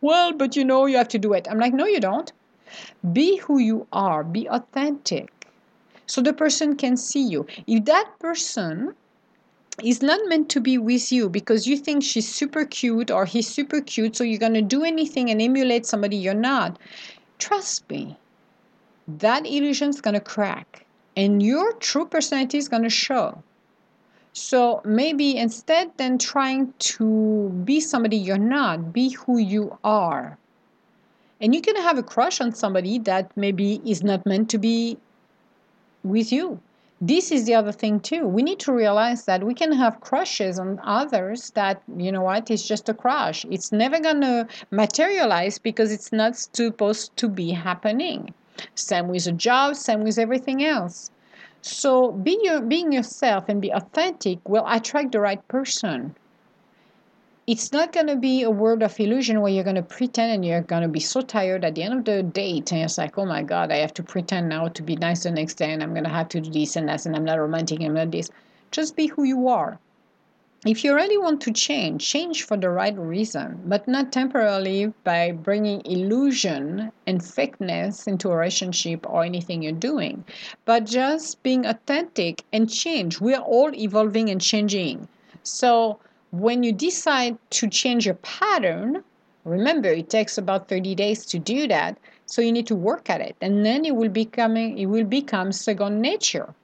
Well, 0.00 0.32
but 0.32 0.56
you 0.56 0.64
know, 0.64 0.86
you 0.86 0.96
have 0.96 1.08
to 1.08 1.18
do 1.18 1.34
it. 1.34 1.46
I'm 1.50 1.58
like, 1.58 1.74
no, 1.74 1.84
you 1.84 2.00
don't. 2.00 2.32
Be 3.12 3.36
who 3.36 3.58
you 3.58 3.86
are, 3.92 4.24
be 4.24 4.48
authentic. 4.48 5.30
So 6.06 6.22
the 6.22 6.32
person 6.32 6.76
can 6.76 6.96
see 6.96 7.22
you. 7.22 7.46
If 7.66 7.84
that 7.84 8.18
person 8.18 8.94
is 9.84 10.02
not 10.02 10.20
meant 10.26 10.48
to 10.50 10.60
be 10.60 10.78
with 10.78 11.12
you 11.12 11.28
because 11.28 11.66
you 11.66 11.76
think 11.76 12.02
she's 12.02 12.28
super 12.28 12.64
cute 12.64 13.10
or 13.10 13.24
he's 13.24 13.48
super 13.48 13.80
cute, 13.80 14.16
so 14.16 14.24
you're 14.24 14.38
going 14.38 14.54
to 14.54 14.62
do 14.62 14.84
anything 14.84 15.30
and 15.30 15.40
emulate 15.40 15.86
somebody 15.86 16.16
you're 16.16 16.34
not, 16.34 16.78
trust 17.40 17.88
me, 17.90 18.16
that 19.08 19.46
illusion's 19.46 20.00
going 20.00 20.14
to 20.14 20.20
crack 20.20 20.86
and 21.16 21.42
your 21.42 21.72
true 21.74 22.06
personality 22.06 22.58
is 22.58 22.68
going 22.68 22.82
to 22.82 22.90
show. 22.90 23.42
So 24.32 24.80
maybe 24.84 25.36
instead 25.36 25.90
than 25.96 26.18
trying 26.18 26.72
to 26.78 27.50
be 27.64 27.80
somebody 27.80 28.16
you're 28.16 28.38
not, 28.38 28.92
be 28.92 29.10
who 29.10 29.38
you 29.38 29.76
are. 29.82 30.38
And 31.40 31.54
you 31.54 31.60
can 31.60 31.76
have 31.76 31.98
a 31.98 32.02
crush 32.02 32.40
on 32.40 32.54
somebody 32.54 32.98
that 33.00 33.36
maybe 33.36 33.80
is 33.84 34.04
not 34.04 34.24
meant 34.26 34.50
to 34.50 34.58
be 34.58 34.98
with 36.04 36.30
you. 36.30 36.60
This 37.02 37.32
is 37.32 37.46
the 37.46 37.54
other 37.54 37.72
thing 37.72 38.00
too. 38.00 38.26
We 38.26 38.42
need 38.42 38.58
to 38.60 38.74
realize 38.74 39.24
that 39.24 39.42
we 39.42 39.54
can 39.54 39.72
have 39.72 40.02
crushes 40.02 40.58
on 40.58 40.78
others 40.84 41.50
that, 41.52 41.82
you 41.96 42.12
know 42.12 42.20
what, 42.20 42.50
it's 42.50 42.68
just 42.68 42.90
a 42.90 42.94
crush. 42.94 43.46
It's 43.50 43.72
never 43.72 43.98
going 44.00 44.20
to 44.20 44.46
materialize 44.70 45.58
because 45.58 45.92
it's 45.92 46.12
not 46.12 46.36
supposed 46.36 47.16
to 47.16 47.28
be 47.28 47.52
happening. 47.52 48.34
Same 48.74 49.08
with 49.08 49.26
a 49.26 49.32
job, 49.32 49.76
same 49.76 50.04
with 50.04 50.18
everything 50.18 50.62
else. 50.62 51.10
So 51.62 52.12
be 52.12 52.38
your, 52.42 52.60
being 52.60 52.92
yourself 52.92 53.48
and 53.48 53.62
be 53.62 53.70
authentic 53.70 54.46
will 54.46 54.66
attract 54.68 55.12
the 55.12 55.20
right 55.20 55.46
person 55.48 56.14
it's 57.50 57.72
not 57.72 57.92
going 57.92 58.06
to 58.06 58.14
be 58.14 58.42
a 58.42 58.50
world 58.50 58.80
of 58.80 59.00
illusion 59.00 59.40
where 59.40 59.50
you're 59.50 59.64
going 59.64 59.74
to 59.74 59.82
pretend 59.82 60.30
and 60.30 60.44
you're 60.44 60.60
going 60.60 60.82
to 60.82 60.88
be 60.88 61.00
so 61.00 61.20
tired 61.20 61.64
at 61.64 61.74
the 61.74 61.82
end 61.82 61.98
of 61.98 62.04
the 62.04 62.22
date 62.22 62.70
and 62.70 62.82
it's 62.82 62.96
like 62.96 63.18
oh 63.18 63.26
my 63.26 63.42
god 63.42 63.72
i 63.72 63.76
have 63.78 63.92
to 63.92 64.04
pretend 64.04 64.48
now 64.48 64.68
to 64.68 64.84
be 64.84 64.94
nice 64.94 65.24
the 65.24 65.30
next 65.32 65.54
day 65.54 65.72
and 65.72 65.82
i'm 65.82 65.92
going 65.92 66.04
to 66.04 66.10
have 66.18 66.28
to 66.28 66.40
do 66.40 66.48
this 66.48 66.76
and 66.76 66.88
that 66.88 67.04
and 67.06 67.16
i'm 67.16 67.24
not 67.24 67.40
romantic 67.40 67.80
i'm 67.80 67.94
not 67.94 68.12
this. 68.12 68.30
Just 68.70 68.94
be 68.94 69.08
who 69.08 69.24
you 69.24 69.48
are. 69.48 69.80
If 70.64 70.84
you 70.84 70.94
really 70.94 71.18
want 71.18 71.40
to 71.40 71.52
change 71.52 72.06
change 72.06 72.44
for 72.44 72.56
the 72.56 72.70
right 72.70 72.96
reason 72.96 73.60
but 73.66 73.88
not 73.88 74.12
temporarily 74.12 74.92
by 75.02 75.32
bringing 75.32 75.82
illusion 75.84 76.92
and 77.08 77.20
fakeness 77.20 78.06
into 78.06 78.30
a 78.30 78.36
relationship 78.36 79.04
or 79.10 79.24
anything 79.24 79.60
you're 79.60 79.72
doing 79.90 80.22
but 80.64 80.86
just 80.86 81.42
being 81.42 81.66
authentic 81.66 82.44
and 82.52 82.70
change. 82.70 83.20
We're 83.20 83.38
all 83.38 83.74
evolving 83.74 84.30
and 84.30 84.40
changing. 84.40 85.08
So 85.42 85.98
when 86.30 86.62
you 86.62 86.72
decide 86.72 87.38
to 87.50 87.68
change 87.68 88.06
your 88.06 88.14
pattern, 88.16 89.02
remember 89.44 89.88
it 89.88 90.10
takes 90.10 90.38
about 90.38 90.68
30 90.68 90.94
days 90.94 91.26
to 91.26 91.38
do 91.38 91.66
that. 91.68 91.98
So 92.26 92.40
you 92.40 92.52
need 92.52 92.68
to 92.68 92.76
work 92.76 93.10
at 93.10 93.20
it 93.20 93.36
and 93.40 93.66
then 93.66 93.84
it 93.84 93.96
will 93.96 94.08
becoming 94.08 94.78
it 94.78 94.86
will 94.86 95.04
become 95.04 95.50
second 95.50 96.00
nature. 96.00 96.54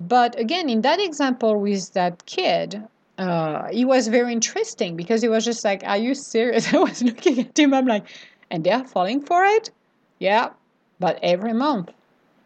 But 0.00 0.38
again, 0.38 0.70
in 0.70 0.82
that 0.82 1.00
example 1.00 1.60
with 1.60 1.92
that 1.92 2.24
kid, 2.24 2.82
uh, 3.18 3.68
it 3.72 3.84
was 3.84 4.08
very 4.08 4.32
interesting 4.32 4.96
because 4.96 5.24
it 5.24 5.28
was 5.28 5.44
just 5.44 5.64
like, 5.64 5.82
Are 5.84 5.98
you 5.98 6.14
serious? 6.14 6.72
I 6.74 6.78
was 6.78 7.02
looking 7.02 7.40
at 7.40 7.58
him, 7.58 7.74
I'm 7.74 7.86
like, 7.86 8.06
and 8.50 8.64
they're 8.64 8.84
falling 8.84 9.20
for 9.20 9.44
it? 9.44 9.70
Yeah, 10.18 10.50
but 11.00 11.18
every 11.22 11.52
month. 11.52 11.90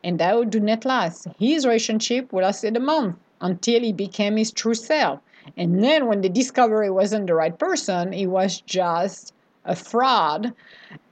And 0.03 0.19
that 0.19 0.37
would 0.37 0.51
do 0.51 0.59
not 0.59 0.85
last. 0.85 1.29
His 1.39 1.65
relationship 1.65 2.33
would 2.33 2.43
last 2.43 2.65
a 2.65 2.81
month 2.81 3.17
until 3.41 3.81
he 3.83 3.93
became 3.93 4.37
his 4.37 4.51
true 4.51 4.75
self. 4.75 5.21
And 5.57 5.83
then 5.83 6.07
when 6.07 6.21
the 6.21 6.29
discovery 6.29 6.91
wasn't 6.91 7.27
the 7.27 7.35
right 7.35 7.57
person, 7.59 8.13
it 8.13 8.27
was 8.27 8.61
just 8.61 9.35
a 9.65 9.77
fraud. 9.77 10.53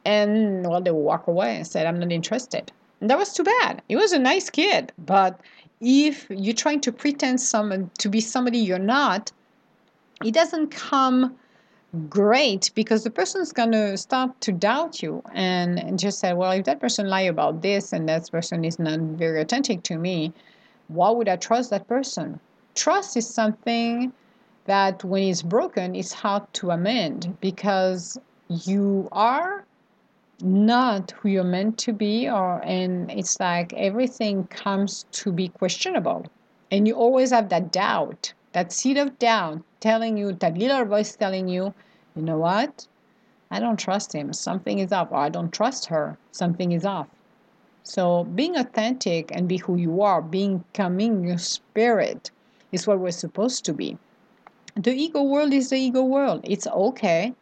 And 0.05 0.67
well, 0.67 0.81
they 0.81 0.91
walk 0.91 1.27
away 1.27 1.57
and 1.57 1.67
said, 1.67 1.87
I'm 1.87 1.99
not 1.99 2.13
interested. 2.13 2.73
And 3.01 3.11
that 3.11 3.19
was 3.19 3.33
too 3.33 3.45
bad. 3.45 3.83
He 3.89 3.97
was 3.97 4.13
a 4.13 4.19
nice 4.19 4.51
kid, 4.51 4.93
but 4.99 5.41
if 5.81 6.27
you're 6.29 6.55
trying 6.55 6.81
to 6.83 6.93
pretend 6.93 7.41
some 7.41 7.91
to 7.99 8.09
be 8.09 8.21
somebody 8.21 8.59
you're 8.59 8.79
not, 8.79 9.33
it 10.25 10.35
doesn't 10.35 10.71
come 10.71 11.37
great 12.09 12.71
because 12.75 13.03
the 13.03 13.11
person's 13.11 13.53
gonna 13.53 13.97
start 13.97 14.41
to 14.43 14.53
doubt 14.53 15.03
you 15.03 15.23
and, 15.35 15.79
and 15.79 15.99
just 15.99 16.21
say, 16.21 16.33
well, 16.35 16.53
if 16.53 16.65
that 16.67 16.81
person 16.81 17.09
lie 17.09 17.23
about 17.23 17.63
this 17.63 17.93
and 17.93 18.09
that 18.09 18.31
person 18.31 18.65
is 18.65 18.79
not 18.79 19.01
very 19.01 19.41
authentic 19.41 19.83
to 19.85 19.97
me, 19.97 20.33
why 20.89 21.11
would 21.11 21.29
I 21.29 21.37
trust 21.37 21.71
that 21.71 21.89
person? 21.89 22.39
Trust 22.81 23.15
is 23.19 23.29
something 23.29 24.11
that 24.65 25.05
when 25.05 25.25
it's 25.25 25.43
broken, 25.43 25.95
it's 25.95 26.15
hard 26.15 26.51
to 26.55 26.71
amend 26.71 27.37
because 27.39 28.19
you 28.49 29.07
are 29.13 29.67
not 30.41 31.11
who 31.11 31.29
you're 31.29 31.45
meant 31.45 31.77
to 31.81 31.93
be 31.93 32.27
or 32.27 32.63
and 32.65 33.11
it's 33.11 33.39
like 33.39 33.75
everything 33.75 34.47
comes 34.47 35.05
to 35.13 35.31
be 35.31 35.49
questionable. 35.49 36.25
And 36.71 36.89
you 36.89 36.95
always 36.95 37.33
have 37.33 37.51
that 37.51 37.71
doubt 37.71 38.33
that 38.53 38.73
seed 38.73 38.97
of 38.97 39.19
doubt 39.19 39.61
telling 39.81 40.17
you 40.17 40.33
that 40.33 40.57
little 40.57 40.87
voice 40.87 41.15
telling 41.15 41.49
you 41.49 41.75
you 42.17 42.23
know 42.23 42.39
what? 42.39 42.87
I 43.51 43.61
don't 43.61 43.79
trust 43.79 44.15
him. 44.15 44.33
Something 44.33 44.79
is 44.79 44.91
off 44.91 45.13
or 45.13 45.19
i 45.19 45.29
don't 45.29 45.53
trust 45.53 45.85
her. 45.93 46.17
Something 46.33 46.73
is 46.73 46.87
off. 46.87 47.09
So 47.83 48.25
being 48.25 48.57
authentic 48.57 49.31
and 49.37 49.47
be 49.47 49.59
who 49.59 49.77
you 49.77 50.01
are 50.01 50.23
being 50.23 50.65
coming 50.73 51.25
your 51.25 51.37
spirit 51.37 52.31
is 52.73 52.87
what 52.87 53.01
we're 53.01 53.11
supposed 53.11 53.65
to 53.65 53.73
be 53.73 53.99
the 54.77 54.93
ego 54.93 55.23
world 55.23 55.53
is 55.53 55.71
the 55.71 55.77
ego 55.77 56.05
world. 56.05 56.41
It's 56.45 56.67
okay. 56.67 57.35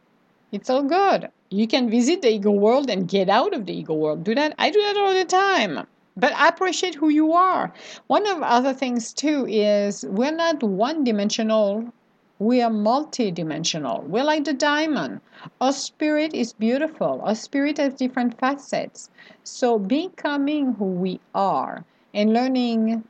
It's 0.50 0.70
all 0.70 0.82
good. 0.82 1.28
You 1.50 1.66
can 1.68 1.90
visit 1.90 2.23
the 2.23 2.32
ego 2.32 2.50
world 2.50 2.88
and 2.88 3.06
get 3.06 3.28
out 3.28 3.54
of 3.54 3.66
the 3.66 3.75
ego 3.75 3.94
world. 3.94 4.25
Do 4.25 4.35
that. 4.35 4.54
I 4.58 4.70
do 4.70 4.80
that 4.80 4.97
all 4.97 5.12
the 5.12 5.25
time. 5.25 5.87
But 6.16 6.32
I 6.32 6.49
appreciate 6.49 6.94
who 6.94 7.11
you 7.11 7.32
are. 7.32 7.73
One 8.06 8.26
of 8.26 8.42
other 8.42 8.73
things 8.73 9.12
too 9.12 9.47
is 9.47 10.04
we're 10.08 10.32
not 10.32 10.62
one 10.62 11.04
dimensional. 11.04 11.92
We 12.38 12.62
are 12.62 12.70
multi-dimensional. 12.70 14.04
We're 14.06 14.25
like 14.25 14.44
the 14.44 14.54
diamond. 14.54 15.20
Our 15.61 15.73
spirit 15.73 16.32
is 16.35 16.52
beautiful. 16.54 17.20
Our 17.23 17.35
spirit 17.35 17.78
has 17.78 17.94
different 17.94 18.38
facets. 18.38 19.11
So 19.44 19.78
becoming 19.78 20.75
who 20.75 20.87
we 20.87 21.20
are 21.35 21.85
and 22.14 22.32
learning 22.32 23.04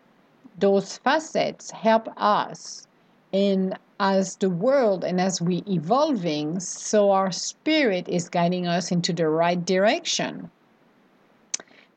those 0.58 0.98
facets 0.98 1.70
help 1.70 2.08
us 2.16 2.86
in 3.32 3.74
as 4.00 4.36
the 4.36 4.50
world 4.50 5.04
and 5.04 5.20
as 5.20 5.40
we 5.40 5.62
evolving 5.66 6.60
so 6.60 7.10
our 7.10 7.32
spirit 7.32 8.08
is 8.08 8.28
guiding 8.28 8.66
us 8.66 8.92
into 8.92 9.12
the 9.12 9.28
right 9.28 9.64
direction. 9.64 10.50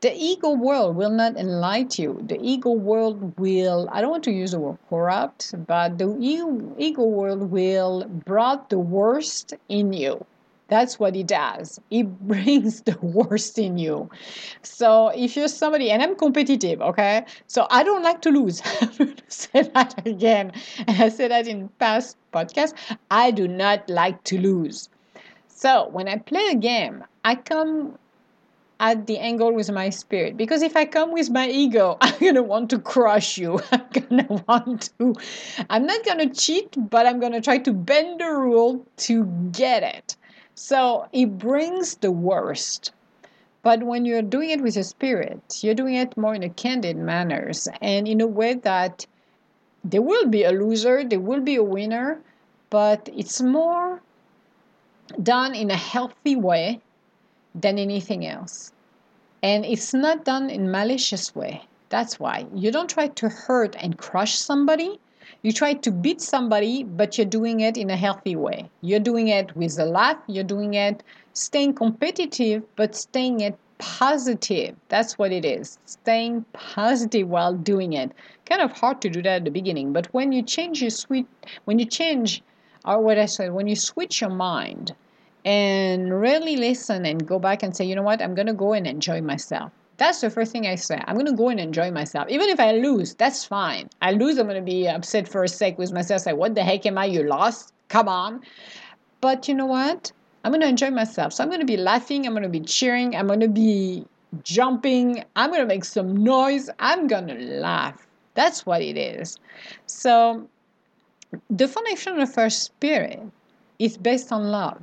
The 0.01 0.15
ego 0.15 0.51
world 0.51 0.95
will 0.95 1.11
not 1.11 1.37
enlighten 1.37 2.03
you. 2.03 2.21
The 2.25 2.39
ego 2.41 2.71
world 2.71 3.37
will 3.37 3.87
i 3.91 4.01
don't 4.01 4.09
want 4.09 4.23
to 4.23 4.31
use 4.31 4.51
the 4.51 4.59
word 4.59 4.79
corrupt 4.89 5.53
but 5.67 5.99
the 5.99 6.15
ego 6.19 7.03
world 7.03 7.51
will 7.51 8.05
brought 8.05 8.69
the 8.69 8.79
worst 8.79 9.53
in 9.69 9.93
you 9.93 10.25
That's 10.71 10.97
what 10.97 11.17
it 11.17 11.27
does. 11.27 11.81
It 11.91 12.03
brings 12.27 12.83
the 12.83 12.97
worst 13.01 13.59
in 13.59 13.77
you. 13.77 14.09
So 14.61 15.09
if 15.09 15.35
you're 15.35 15.49
somebody, 15.49 15.91
and 15.91 16.01
I'm 16.01 16.15
competitive, 16.15 16.81
okay? 16.81 17.25
So 17.47 17.67
I 17.69 17.83
don't 17.83 18.03
like 18.03 18.21
to 18.21 18.31
lose. 18.31 18.61
To 19.01 19.15
say 19.27 19.63
that 19.63 20.07
again. 20.07 20.51
And 20.87 21.01
I 21.01 21.09
said 21.09 21.31
that 21.31 21.47
in 21.47 21.67
past 21.79 22.17
podcasts. 22.33 22.73
I 23.09 23.31
do 23.31 23.47
not 23.47 23.89
like 23.89 24.23
to 24.25 24.37
lose. 24.39 24.89
So 25.47 25.89
when 25.89 26.07
I 26.07 26.17
play 26.17 26.47
a 26.51 26.55
game, 26.55 27.03
I 27.25 27.35
come 27.35 27.97
at 28.79 29.07
the 29.07 29.17
angle 29.17 29.53
with 29.53 29.69
my 29.71 29.91
spirit 29.91 30.35
because 30.35 30.63
if 30.63 30.75
i 30.75 30.83
come 30.83 31.11
with 31.13 31.29
my 31.29 31.47
ego 31.47 31.97
i'm 32.01 32.17
going 32.19 32.33
to 32.33 32.41
want 32.41 32.67
to 32.67 32.79
crush 32.79 33.37
you 33.37 33.59
i'm 33.71 33.85
going 33.93 34.25
to 34.25 34.43
want 34.47 34.89
to 34.97 35.13
i'm 35.69 35.85
not 35.85 36.03
going 36.03 36.17
to 36.17 36.33
cheat 36.33 36.75
but 36.89 37.05
i'm 37.05 37.19
going 37.19 37.31
to 37.31 37.39
try 37.39 37.59
to 37.59 37.71
bend 37.71 38.19
the 38.19 38.25
rule 38.25 38.83
to 38.97 39.23
get 39.51 39.83
it 39.83 40.17
so 40.69 41.07
it 41.11 41.37
brings 41.37 41.95
the 41.95 42.11
worst 42.11 42.91
but 43.63 43.83
when 43.83 44.05
you're 44.05 44.29
doing 44.35 44.49
it 44.49 44.61
with 44.61 44.77
a 44.77 44.83
spirit 44.83 45.41
you're 45.61 45.81
doing 45.81 45.95
it 45.95 46.15
more 46.17 46.35
in 46.35 46.43
a 46.43 46.49
candid 46.49 46.97
manners 46.97 47.67
and 47.81 48.07
in 48.07 48.21
a 48.21 48.27
way 48.27 48.53
that 48.53 49.05
there 49.83 50.01
will 50.01 50.27
be 50.27 50.43
a 50.43 50.51
loser 50.51 51.03
there 51.03 51.19
will 51.19 51.41
be 51.41 51.55
a 51.55 51.63
winner 51.63 52.21
but 52.69 53.09
it's 53.13 53.41
more 53.41 54.01
done 55.21 55.53
in 55.53 55.69
a 55.69 55.75
healthy 55.75 56.35
way 56.35 56.79
than 57.53 57.77
anything 57.77 58.25
else. 58.25 58.71
And 59.43 59.65
it's 59.65 59.93
not 59.93 60.23
done 60.23 60.49
in 60.49 60.71
malicious 60.71 61.35
way. 61.35 61.65
That's 61.89 62.19
why 62.19 62.47
you 62.55 62.71
don't 62.71 62.89
try 62.89 63.07
to 63.07 63.29
hurt 63.29 63.75
and 63.77 63.97
crush 63.97 64.35
somebody. 64.35 64.99
You 65.43 65.51
try 65.51 65.73
to 65.73 65.91
beat 65.91 66.21
somebody, 66.21 66.83
but 66.83 67.17
you're 67.17 67.25
doing 67.25 67.61
it 67.61 67.75
in 67.75 67.89
a 67.89 67.95
healthy 67.95 68.35
way. 68.35 68.69
You're 68.81 68.99
doing 68.99 69.29
it 69.29 69.55
with 69.55 69.79
a 69.79 69.85
laugh. 69.85 70.17
You're 70.27 70.43
doing 70.43 70.75
it 70.75 71.01
staying 71.33 71.73
competitive, 71.73 72.63
but 72.75 72.95
staying 72.95 73.39
it 73.39 73.57
positive. 73.79 74.75
That's 74.89 75.17
what 75.17 75.31
it 75.31 75.43
is. 75.43 75.79
Staying 75.85 76.45
positive 76.53 77.27
while 77.27 77.55
doing 77.55 77.93
it. 77.93 78.11
Kind 78.45 78.61
of 78.61 78.71
hard 78.71 79.01
to 79.01 79.09
do 79.09 79.21
that 79.23 79.37
at 79.37 79.45
the 79.45 79.51
beginning, 79.51 79.93
but 79.93 80.05
when 80.13 80.31
you 80.31 80.43
change 80.43 80.81
your 80.81 80.91
sweet, 80.91 81.25
when 81.65 81.79
you 81.79 81.85
change, 81.85 82.43
or 82.85 83.01
what 83.01 83.17
I 83.17 83.25
said, 83.25 83.53
when 83.53 83.67
you 83.67 83.75
switch 83.75 84.21
your 84.21 84.29
mind 84.29 84.93
and 85.43 86.21
really 86.21 86.57
listen 86.57 87.05
and 87.05 87.25
go 87.25 87.39
back 87.39 87.63
and 87.63 87.75
say, 87.75 87.85
you 87.85 87.95
know 87.95 88.03
what, 88.03 88.21
I'm 88.21 88.35
going 88.35 88.47
to 88.47 88.53
go 88.53 88.73
and 88.73 88.85
enjoy 88.85 89.21
myself. 89.21 89.71
That's 90.01 90.19
the 90.19 90.31
first 90.31 90.51
thing 90.51 90.65
I 90.65 90.73
say. 90.73 90.99
I'm 91.05 91.23
to 91.23 91.31
go 91.31 91.49
and 91.49 91.59
enjoy 91.59 91.91
myself. 91.91 92.27
Even 92.27 92.49
if 92.49 92.59
I 92.59 92.71
lose, 92.71 93.13
that's 93.13 93.45
fine. 93.45 93.87
I 94.01 94.13
lose, 94.13 94.39
I'm 94.39 94.49
to 94.49 94.59
be 94.59 94.87
upset 94.87 95.27
for 95.27 95.43
a 95.43 95.47
sec 95.47 95.77
with 95.77 95.93
myself. 95.93 96.25
like, 96.25 96.37
what 96.37 96.55
the 96.55 96.63
heck 96.63 96.87
am 96.87 96.97
I? 96.97 97.05
You 97.05 97.21
lost? 97.21 97.71
Come 97.87 98.07
on. 98.07 98.41
But 99.21 99.47
you 99.47 99.53
know 99.53 99.67
what? 99.67 100.11
I'm 100.43 100.59
to 100.59 100.67
enjoy 100.67 100.89
myself. 100.89 101.33
So 101.33 101.43
I'm 101.43 101.51
to 101.51 101.65
be 101.65 101.77
laughing. 101.77 102.25
I'm 102.25 102.33
to 102.41 102.49
be 102.49 102.61
cheering. 102.61 103.15
I'm 103.15 103.27
to 103.27 103.47
be 103.47 104.03
jumping. 104.41 105.23
I'm 105.35 105.53
to 105.53 105.67
make 105.67 105.85
some 105.85 106.17
noise. 106.17 106.67
I'm 106.79 107.07
to 107.07 107.35
laugh. 107.61 108.07
That's 108.33 108.65
what 108.65 108.81
it 108.81 108.97
is. 108.97 109.37
So 109.85 110.49
the 111.51 111.67
foundation 111.67 112.19
of 112.19 112.35
our 112.39 112.49
spirit 112.49 113.21
is 113.77 113.97
based 113.97 114.31
on 114.31 114.49
love. 114.49 114.81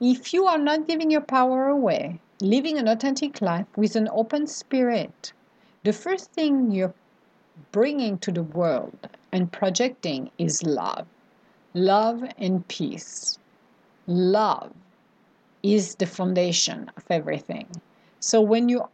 If 0.00 0.34
you 0.34 0.46
are 0.46 0.58
not 0.58 0.88
giving 0.88 1.12
your 1.12 1.20
power 1.20 1.68
away, 1.68 2.18
living 2.40 2.78
an 2.78 2.88
authentic 2.88 3.40
life 3.40 3.66
with 3.76 3.96
an 3.96 4.08
open 4.12 4.46
spirit, 4.46 5.32
the 5.84 5.92
first 5.92 6.32
thing 6.32 6.70
you're 6.70 6.94
bringing 7.72 8.18
to 8.18 8.32
the 8.32 8.42
world 8.42 9.08
and 9.32 9.52
projecting 9.52 10.30
is 10.38 10.62
love. 10.62 11.06
Love 11.74 12.24
and 12.38 12.66
peace. 12.68 13.38
Love 14.06 14.72
is 15.62 15.94
the 15.96 16.06
foundation 16.06 16.90
of 16.96 17.04
everything. 17.10 17.66
So 18.20 18.40
when 18.40 18.68
you're 18.68 18.88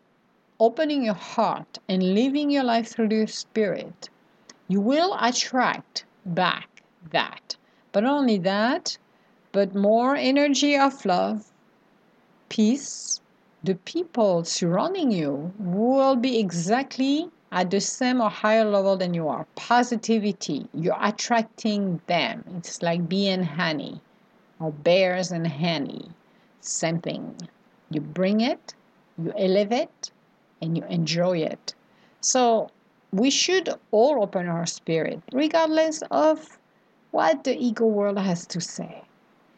opening 0.58 1.04
your 1.04 1.14
heart 1.14 1.78
and 1.88 2.14
living 2.14 2.50
your 2.50 2.64
life 2.64 2.88
through 2.88 3.08
your 3.10 3.26
spirit, 3.26 4.08
you 4.68 4.80
will 4.80 5.16
attract 5.20 6.04
back 6.26 6.68
that. 7.10 7.56
But 7.92 8.04
not 8.04 8.18
only 8.18 8.38
that, 8.38 8.96
but 9.52 9.74
more 9.74 10.14
energy 10.14 10.76
of 10.76 11.04
love, 11.04 11.50
peace, 12.48 13.20
the 13.62 13.74
people 13.74 14.44
surrounding 14.44 15.10
you 15.10 15.52
will 15.58 16.16
be 16.16 16.38
exactly 16.38 17.28
at 17.52 17.70
the 17.70 17.80
same 17.80 18.20
or 18.20 18.30
higher 18.30 18.64
level 18.64 18.96
than 18.96 19.12
you 19.12 19.28
are. 19.28 19.46
Positivity, 19.56 20.66
you're 20.72 20.96
attracting 21.00 22.00
them. 22.06 22.44
It's 22.56 22.82
like 22.82 23.08
bee 23.08 23.28
and 23.28 23.44
honey, 23.44 24.00
or 24.60 24.70
bears 24.70 25.30
and 25.30 25.46
honey. 25.46 26.10
Same 26.60 27.00
thing. 27.00 27.36
You 27.90 28.00
bring 28.00 28.40
it, 28.40 28.74
you 29.22 29.32
elevate, 29.36 30.10
and 30.62 30.76
you 30.76 30.84
enjoy 30.84 31.38
it. 31.38 31.74
So 32.20 32.70
we 33.12 33.30
should 33.30 33.68
all 33.90 34.22
open 34.22 34.46
our 34.46 34.66
spirit, 34.66 35.20
regardless 35.32 36.02
of 36.10 36.58
what 37.10 37.44
the 37.44 37.58
ego 37.58 37.86
world 37.86 38.18
has 38.18 38.46
to 38.46 38.60
say. 38.60 39.02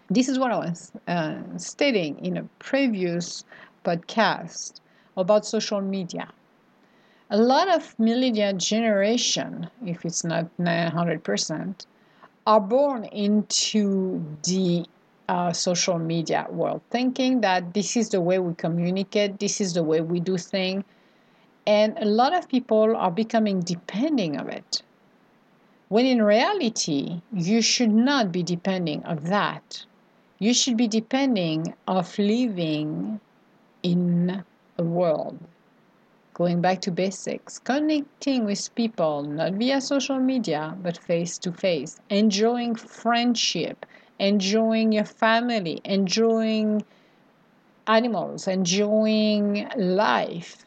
This 0.09 0.29
is 0.29 0.39
what 0.39 0.53
I 0.53 0.57
was 0.57 0.93
uh, 1.07 1.39
stating 1.57 2.25
in 2.25 2.37
a 2.37 2.45
previous 2.59 3.45
podcast 3.85 4.81
about 5.17 5.47
social 5.47 5.81
media. 5.81 6.29
A 7.31 7.37
lot 7.37 7.69
of 7.69 7.99
millennial 7.99 8.53
generation, 8.57 9.69
if 9.87 10.05
it's 10.05 10.25
not 10.25 10.47
900%, 10.59 11.87
are 12.47 12.61
born 12.61 13.05
into 13.05 14.25
the 14.45 14.85
uh, 15.29 15.53
social 15.53 15.99
media 15.99 16.47
world, 16.51 16.83
thinking 16.91 17.41
that 17.41 17.73
this 17.75 17.97
is 17.97 18.11
the 18.11 18.21
way 18.21 18.39
we 18.39 18.55
communicate, 18.55 19.39
this 19.39 19.61
is 19.61 19.73
the 19.75 19.83
way 19.83 20.01
we 20.01 20.21
do 20.21 20.37
things, 20.37 20.85
and 21.67 21.97
a 21.99 22.05
lot 22.05 22.35
of 22.35 22.49
people 22.49 22.97
are 22.97 23.11
becoming 23.11 23.61
depending 23.61 24.37
of 24.39 24.49
it. 24.49 24.83
When 25.89 26.07
in 26.07 26.23
reality, 26.23 27.23
you 27.33 27.63
should 27.63 27.93
not 27.93 28.33
be 28.33 28.43
depending 28.43 29.05
of 29.05 29.27
that 29.29 29.87
you 30.43 30.53
should 30.53 30.77
be 30.77 30.89
depending 30.89 31.73
of 31.87 32.19
living 32.19 33.21
in 33.83 34.45
a 34.79 34.83
world. 34.83 35.39
Going 36.35 36.61
back 36.61 36.81
to 36.83 36.91
basics 36.91 37.59
connecting 37.59 38.45
with 38.45 38.75
people 38.75 39.23
not 39.23 39.55
via 39.55 39.81
social 39.81 40.19
media 40.19 40.77
but 40.83 40.99
face 40.99 41.39
to 41.39 41.53
face. 41.53 42.01
Enjoying 42.11 42.75
friendship 42.75 43.87
enjoying 44.19 44.93
your 44.93 45.05
family 45.05 45.81
enjoying 45.85 46.85
animals 47.87 48.47
enjoying 48.49 49.69
life. 49.77 50.65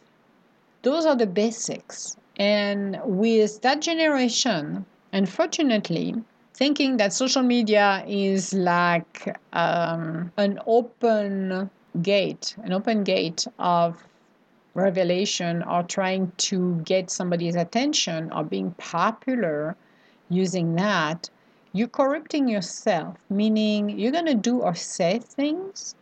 Those 0.84 1.06
are 1.06 1.15
the 1.15 1.28
basics. 1.28 2.17
And 2.38 2.99
with 3.06 3.62
that 3.62 3.82
generation 3.82 4.86
unfortunately 5.13 6.15
thinking 6.54 6.97
that 6.97 7.13
social 7.13 7.43
media 7.43 8.04
is 8.08 8.54
like 8.54 9.38
um, 9.54 10.32
an 10.38 10.60
open 10.67 11.69
gate, 12.02 12.56
an 12.64 12.74
open 12.74 13.04
gate 13.04 13.46
of 13.60 14.04
revelation 14.74 15.64
or 15.64 15.84
trying 15.84 16.32
to 16.38 16.76
get 16.84 17.10
somebody's 17.10 17.56
attention 17.56 18.32
or 18.32 18.44
being 18.44 18.72
popular 18.72 19.76
using 20.30 20.76
that, 20.76 21.30
you're 21.72 21.88
corrupting 21.88 22.48
yourself, 22.48 23.18
meaning 23.30 23.90
you're 23.90 24.12
going 24.12 24.26
to 24.26 24.36
do 24.36 24.60
or 24.60 24.76
say 24.76 25.20
things 25.20 25.96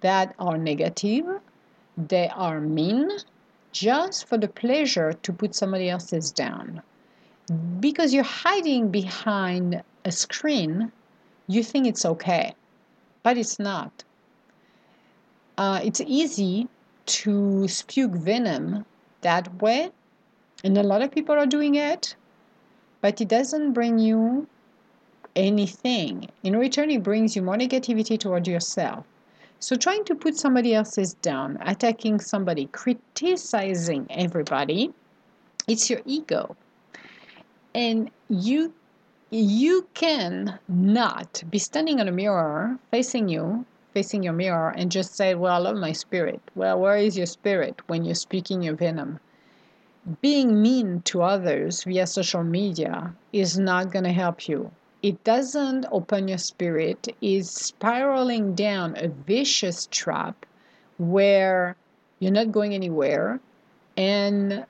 that 0.00 0.34
are 0.38 0.58
negative, 0.58 1.26
they 1.96 2.28
are 2.28 2.60
mean, 2.60 3.10
just 3.72 4.26
for 4.26 4.38
the 4.38 4.48
pleasure 4.48 5.12
to 5.12 5.32
put 5.32 5.54
somebody 5.54 5.88
else's 5.88 6.30
down. 6.30 6.82
Because 7.80 8.14
you're 8.14 8.24
hiding 8.24 8.90
behind 8.90 9.82
a 10.04 10.12
screen, 10.12 10.90
you 11.46 11.62
think 11.62 11.86
it's 11.86 12.04
okay, 12.04 12.54
but 13.22 13.36
it's 13.36 13.58
not. 13.58 14.04
Uh, 15.60 15.78
it's 15.84 16.00
easy 16.06 16.66
to 17.04 17.68
spew 17.68 18.08
venom 18.08 18.82
that 19.20 19.60
way, 19.60 19.90
and 20.64 20.78
a 20.78 20.82
lot 20.82 21.02
of 21.02 21.10
people 21.10 21.34
are 21.34 21.44
doing 21.44 21.74
it, 21.74 22.16
but 23.02 23.20
it 23.20 23.28
doesn't 23.28 23.74
bring 23.74 23.98
you 23.98 24.48
anything. 25.36 26.30
In 26.42 26.56
return, 26.56 26.90
it 26.90 27.02
brings 27.02 27.36
you 27.36 27.42
more 27.42 27.58
negativity 27.58 28.18
toward 28.18 28.48
yourself. 28.48 29.04
So, 29.58 29.76
trying 29.76 30.04
to 30.06 30.14
put 30.14 30.34
somebody 30.34 30.74
else's 30.74 31.12
down, 31.12 31.58
attacking 31.60 32.20
somebody, 32.20 32.64
criticizing 32.72 34.06
everybody, 34.08 34.94
it's 35.68 35.90
your 35.90 36.00
ego. 36.06 36.56
And 37.74 38.10
you 38.30 38.72
you 39.28 39.86
can 39.92 40.58
not 40.68 41.42
be 41.50 41.58
standing 41.58 42.00
on 42.00 42.08
a 42.08 42.12
mirror 42.12 42.78
facing 42.90 43.28
you 43.28 43.66
facing 43.92 44.22
your 44.22 44.32
mirror 44.32 44.70
and 44.76 44.90
just 44.90 45.14
say 45.14 45.34
well 45.34 45.54
i 45.54 45.58
love 45.58 45.76
my 45.76 45.92
spirit 45.92 46.40
well 46.54 46.78
where 46.78 46.96
is 46.96 47.16
your 47.16 47.26
spirit 47.26 47.80
when 47.86 48.04
you're 48.04 48.14
speaking 48.14 48.62
your 48.62 48.74
venom 48.74 49.18
being 50.20 50.62
mean 50.62 51.00
to 51.02 51.22
others 51.22 51.84
via 51.84 52.06
social 52.06 52.42
media 52.42 53.12
is 53.32 53.58
not 53.58 53.92
going 53.92 54.04
to 54.04 54.12
help 54.12 54.48
you 54.48 54.70
it 55.02 55.24
doesn't 55.24 55.86
open 55.90 56.28
your 56.28 56.38
spirit, 56.38 57.08
is 57.22 57.50
spiraling 57.50 58.54
down 58.54 58.96
a 58.98 59.08
vicious 59.08 59.86
trap 59.90 60.44
where 60.98 61.76
you're 62.18 62.32
not 62.32 62.52
going 62.52 62.74
anywhere 62.74 63.40
and 63.96 64.66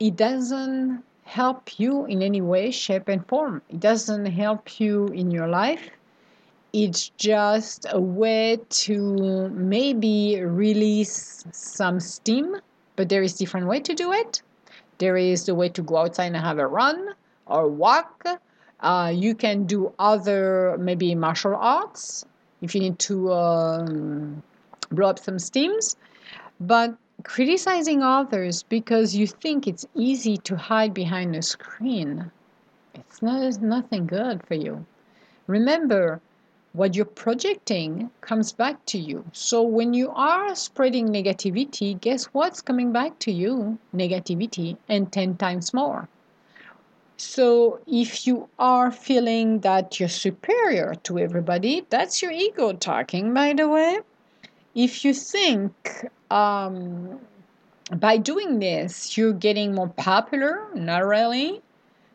it 0.00 0.16
doesn't 0.16 1.04
help 1.24 1.78
you 1.78 2.06
in 2.06 2.22
any 2.22 2.40
way, 2.40 2.72
shape, 2.72 3.06
and 3.06 3.26
form. 3.28 3.62
It 3.68 3.78
doesn't 3.78 4.26
help 4.26 4.80
you 4.80 5.06
in 5.08 5.30
your 5.30 5.46
life. 5.46 5.88
It's 6.72 7.10
just 7.18 7.86
a 7.90 8.00
way 8.00 8.58
to 8.86 9.48
maybe 9.50 10.40
release 10.40 11.44
some 11.52 12.00
steam, 12.00 12.56
but 12.96 13.10
there 13.10 13.22
is 13.22 13.34
different 13.34 13.66
way 13.66 13.80
to 13.80 13.94
do 13.94 14.12
it. 14.12 14.40
There 14.96 15.18
is 15.18 15.44
the 15.44 15.54
way 15.54 15.68
to 15.68 15.82
go 15.82 15.98
outside 15.98 16.26
and 16.26 16.36
have 16.36 16.58
a 16.58 16.66
run 16.66 17.14
or 17.46 17.68
walk. 17.68 18.24
Uh, 18.80 19.12
you 19.14 19.34
can 19.34 19.64
do 19.66 19.92
other 19.98 20.76
maybe 20.78 21.14
martial 21.14 21.54
arts 21.54 22.24
if 22.62 22.74
you 22.74 22.80
need 22.80 22.98
to 23.00 23.32
um, 23.32 24.42
blow 24.90 25.10
up 25.10 25.18
some 25.18 25.38
steams. 25.38 25.96
But 26.58 26.96
criticizing 27.22 28.02
others 28.02 28.62
because 28.62 29.14
you 29.14 29.26
think 29.26 29.66
it's 29.66 29.86
easy 29.94 30.36
to 30.38 30.56
hide 30.56 30.94
behind 30.94 31.36
a 31.36 31.42
screen, 31.42 32.30
it's 32.94 33.20
not 33.20 33.42
it's 33.42 33.58
nothing 33.58 34.06
good 34.06 34.46
for 34.46 34.54
you. 34.54 34.86
Remember, 35.46 36.20
what 36.72 36.94
you're 36.94 37.04
projecting 37.04 38.10
comes 38.22 38.52
back 38.52 38.84
to 38.86 38.98
you. 38.98 39.24
So 39.32 39.62
when 39.62 39.92
you 39.92 40.10
are 40.10 40.54
spreading 40.54 41.08
negativity, 41.08 42.00
guess 42.00 42.24
what's 42.26 42.62
coming 42.62 42.92
back 42.92 43.18
to 43.20 43.32
you? 43.32 43.78
Negativity 43.94 44.76
and 44.88 45.12
10 45.12 45.36
times 45.36 45.74
more. 45.74 46.08
So 47.18 47.80
if 47.86 48.26
you 48.26 48.48
are 48.58 48.90
feeling 48.90 49.60
that 49.60 50.00
you're 50.00 50.08
superior 50.08 50.94
to 51.04 51.18
everybody, 51.18 51.86
that's 51.90 52.22
your 52.22 52.32
ego 52.32 52.72
talking, 52.72 53.34
by 53.34 53.52
the 53.52 53.68
way. 53.68 54.00
If 54.74 55.04
you 55.04 55.12
think 55.12 56.08
um, 56.30 57.20
by 57.94 58.16
doing 58.16 58.58
this, 58.58 59.16
you're 59.16 59.34
getting 59.34 59.74
more 59.74 59.88
popular, 59.88 60.66
not 60.74 61.04
really, 61.04 61.60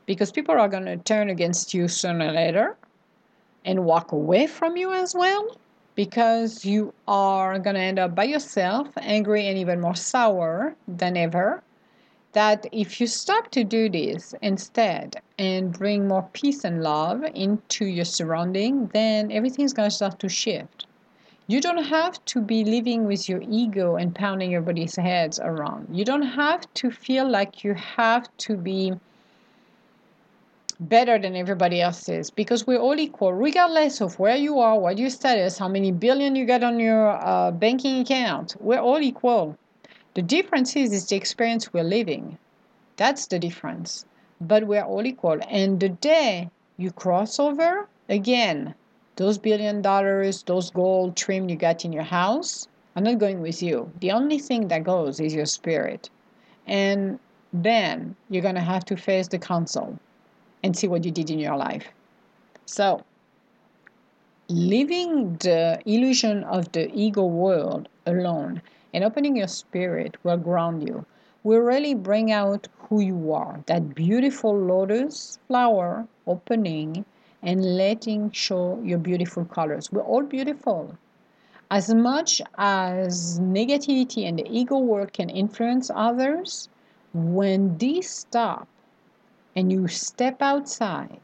because 0.08 0.32
people 0.32 0.56
are 0.56 0.67
going 0.67 0.86
to 0.86 0.98
turn 0.98 1.30
against 1.30 1.76
you 1.76 1.88
sooner 1.88 2.30
or 2.30 2.32
later 2.32 2.76
and 3.65 3.86
walk 3.86 4.12
away 4.12 4.48
from 4.48 4.78
you 4.78 4.93
as 4.93 5.13
well 5.13 5.58
because 5.96 6.63
you 6.63 6.93
are 7.08 7.58
going 7.58 7.76
to 7.76 7.82
end 7.82 7.98
up 7.98 8.13
by 8.13 8.24
yourself, 8.24 8.88
angry 8.98 9.48
and 9.48 9.58
even 9.58 9.82
more 9.82 9.96
sour 9.96 10.76
than 10.88 11.17
ever. 11.17 11.63
That 12.34 12.67
if 12.72 13.02
you 13.02 13.08
stop 13.08 13.50
to 13.52 13.63
do 13.63 13.89
this 13.89 14.36
instead 14.43 15.15
and 15.39 15.74
bring 15.74 16.08
more 16.08 16.30
peace 16.34 16.63
and 16.63 16.84
love 16.84 17.24
into 17.34 17.86
your 17.86 18.06
surrounding, 18.06 18.88
then 18.93 19.32
everything's 19.32 19.74
going 19.74 19.89
to 19.89 19.96
start 19.96 20.20
to 20.20 20.30
shift. 20.30 20.86
You 21.48 21.62
don't 21.62 21.86
have 21.86 22.24
to 22.26 22.41
be 22.41 22.63
living 22.63 23.06
with 23.06 23.28
your 23.28 23.41
ego 23.50 23.96
and 23.96 24.13
pounding 24.13 24.54
everybody's 24.54 24.98
heads 24.98 25.39
around. 25.39 25.88
You 25.91 26.06
don't 26.06 26.22
have 26.43 26.72
to 26.76 26.91
feel 26.91 27.28
like 27.28 27.63
you 27.63 27.74
have 27.74 28.30
to 28.39 28.58
be 28.58 28.93
better 30.80 31.18
than 31.18 31.36
everybody 31.36 31.82
else 31.82 32.08
is 32.08 32.30
because 32.30 32.68
we're 32.68 32.80
all 32.80 33.00
equal, 33.00 33.34
regardless 33.34 34.00
of 34.00 34.20
where 34.20 34.36
you 34.36 34.60
are, 34.60 34.78
what 34.80 34.98
your 34.98 35.10
status, 35.10 35.58
how 35.58 35.68
many 35.68 35.92
billion 35.92 36.36
you 36.36 36.46
got 36.46 36.63
on 36.63 36.80
your 36.80 37.10
uh, 37.10 37.52
banking 37.52 38.02
account. 38.02 38.56
We're 38.60 38.80
all 38.80 39.02
equal. 39.02 39.58
The 40.13 40.22
difference 40.22 40.76
is, 40.76 40.94
is 40.94 41.08
the 41.08 41.16
experience 41.16 41.74
we're 41.74 41.84
living. 41.84 42.38
That's 42.96 43.28
the 43.28 43.40
difference. 43.40 44.06
But 44.40 44.68
we're 44.68 44.84
all 44.84 45.06
equal. 45.06 45.40
And 45.50 45.80
the 45.80 45.90
day 45.90 46.50
you 46.78 46.92
cross 46.92 47.40
over, 47.40 47.88
again, 48.10 48.76
those 49.16 49.40
billion 49.40 49.82
dollars, 49.82 50.44
those 50.44 50.70
gold 50.70 51.16
trim 51.16 51.50
you 51.50 51.56
got 51.56 51.86
in 51.86 51.92
your 51.92 52.04
house, 52.04 52.68
I'm 52.96 53.04
not 53.04 53.18
going 53.18 53.42
with 53.42 53.63
you. 53.63 53.92
The 54.00 54.12
only 54.12 54.38
thing 54.38 54.68
that 54.68 54.84
goes 54.84 55.20
is 55.20 55.34
your 55.34 55.46
spirit. 55.48 56.10
And 56.68 57.20
then 57.52 58.16
you're 58.30 58.44
going 58.44 58.56
to 58.56 58.62
have 58.62 58.86
to 58.86 58.98
face 58.98 59.28
the 59.28 59.40
console 59.40 59.98
and 60.63 60.76
see 60.76 60.88
what 60.88 61.06
you 61.06 61.12
did 61.12 61.30
in 61.30 61.39
your 61.39 61.56
life. 61.56 61.88
So, 62.65 63.04
leaving 64.50 65.36
the 65.38 65.80
illusion 65.86 66.43
of 66.43 66.72
the 66.72 66.91
ego 66.93 67.26
world 67.26 67.89
alone 68.06 68.62
and 68.93 69.04
opening 69.04 69.36
your 69.36 69.48
spirit 69.48 70.17
will 70.24 70.38
ground 70.38 70.88
you, 70.88 71.06
will 71.43 71.60
really 71.60 71.93
bring 71.93 72.32
out 72.32 72.67
who 72.78 73.02
you 73.02 73.34
are. 73.34 73.62
That 73.67 73.96
beautiful 73.96 74.58
lotus 74.58 75.39
flower 75.48 76.08
opening 76.26 77.06
and 77.41 77.78
letting 77.78 78.32
show 78.32 78.82
your 78.84 78.98
beautiful 78.98 79.46
colors. 79.46 79.91
We're 79.91 80.02
all 80.02 80.24
beautiful. 80.24 80.98
As 81.70 81.93
much 81.93 82.41
as 82.58 83.39
negativity 83.39 84.28
and 84.28 84.39
the 84.39 84.48
ego 84.50 84.78
world 84.78 85.13
can 85.13 85.30
influence 85.30 85.91
others, 85.93 86.70
when 87.13 87.78
these 87.78 88.10
stop 88.10 88.67
and 89.58 89.72
you 89.72 89.88
step 89.88 90.39
outside 90.39 91.20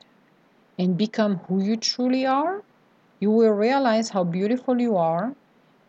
and 0.79 0.97
become 0.97 1.37
who 1.47 1.61
you 1.63 1.77
truly 1.77 2.25
are, 2.25 2.63
you 3.19 3.29
will 3.29 3.51
realize 3.51 4.09
how 4.09 4.23
beautiful 4.23 4.81
you 4.81 4.97
are 4.97 5.35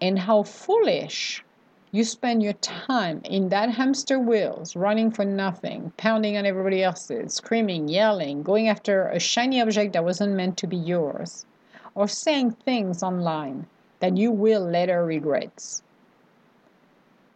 and 0.02 0.18
how 0.18 0.42
foolish 0.42 1.42
you 1.90 2.04
spend 2.04 2.42
your 2.42 2.52
time 2.54 3.22
in 3.24 3.48
that 3.48 3.70
hamster 3.70 4.18
wheels, 4.18 4.76
running 4.76 5.10
for 5.10 5.24
nothing, 5.24 5.90
pounding 5.96 6.36
on 6.36 6.44
everybody 6.44 6.82
else's, 6.82 7.32
screaming, 7.32 7.88
yelling, 7.88 8.42
going 8.42 8.68
after 8.68 9.08
a 9.08 9.18
shiny 9.18 9.62
object 9.62 9.94
that 9.94 10.04
wasn't 10.04 10.34
meant 10.34 10.58
to 10.58 10.66
be 10.66 10.76
yours, 10.76 11.46
or 11.94 12.06
saying 12.06 12.50
things 12.50 13.02
online 13.02 13.64
that 14.00 14.18
you 14.18 14.30
will 14.30 14.68
later 14.68 15.02
regret. 15.06 15.80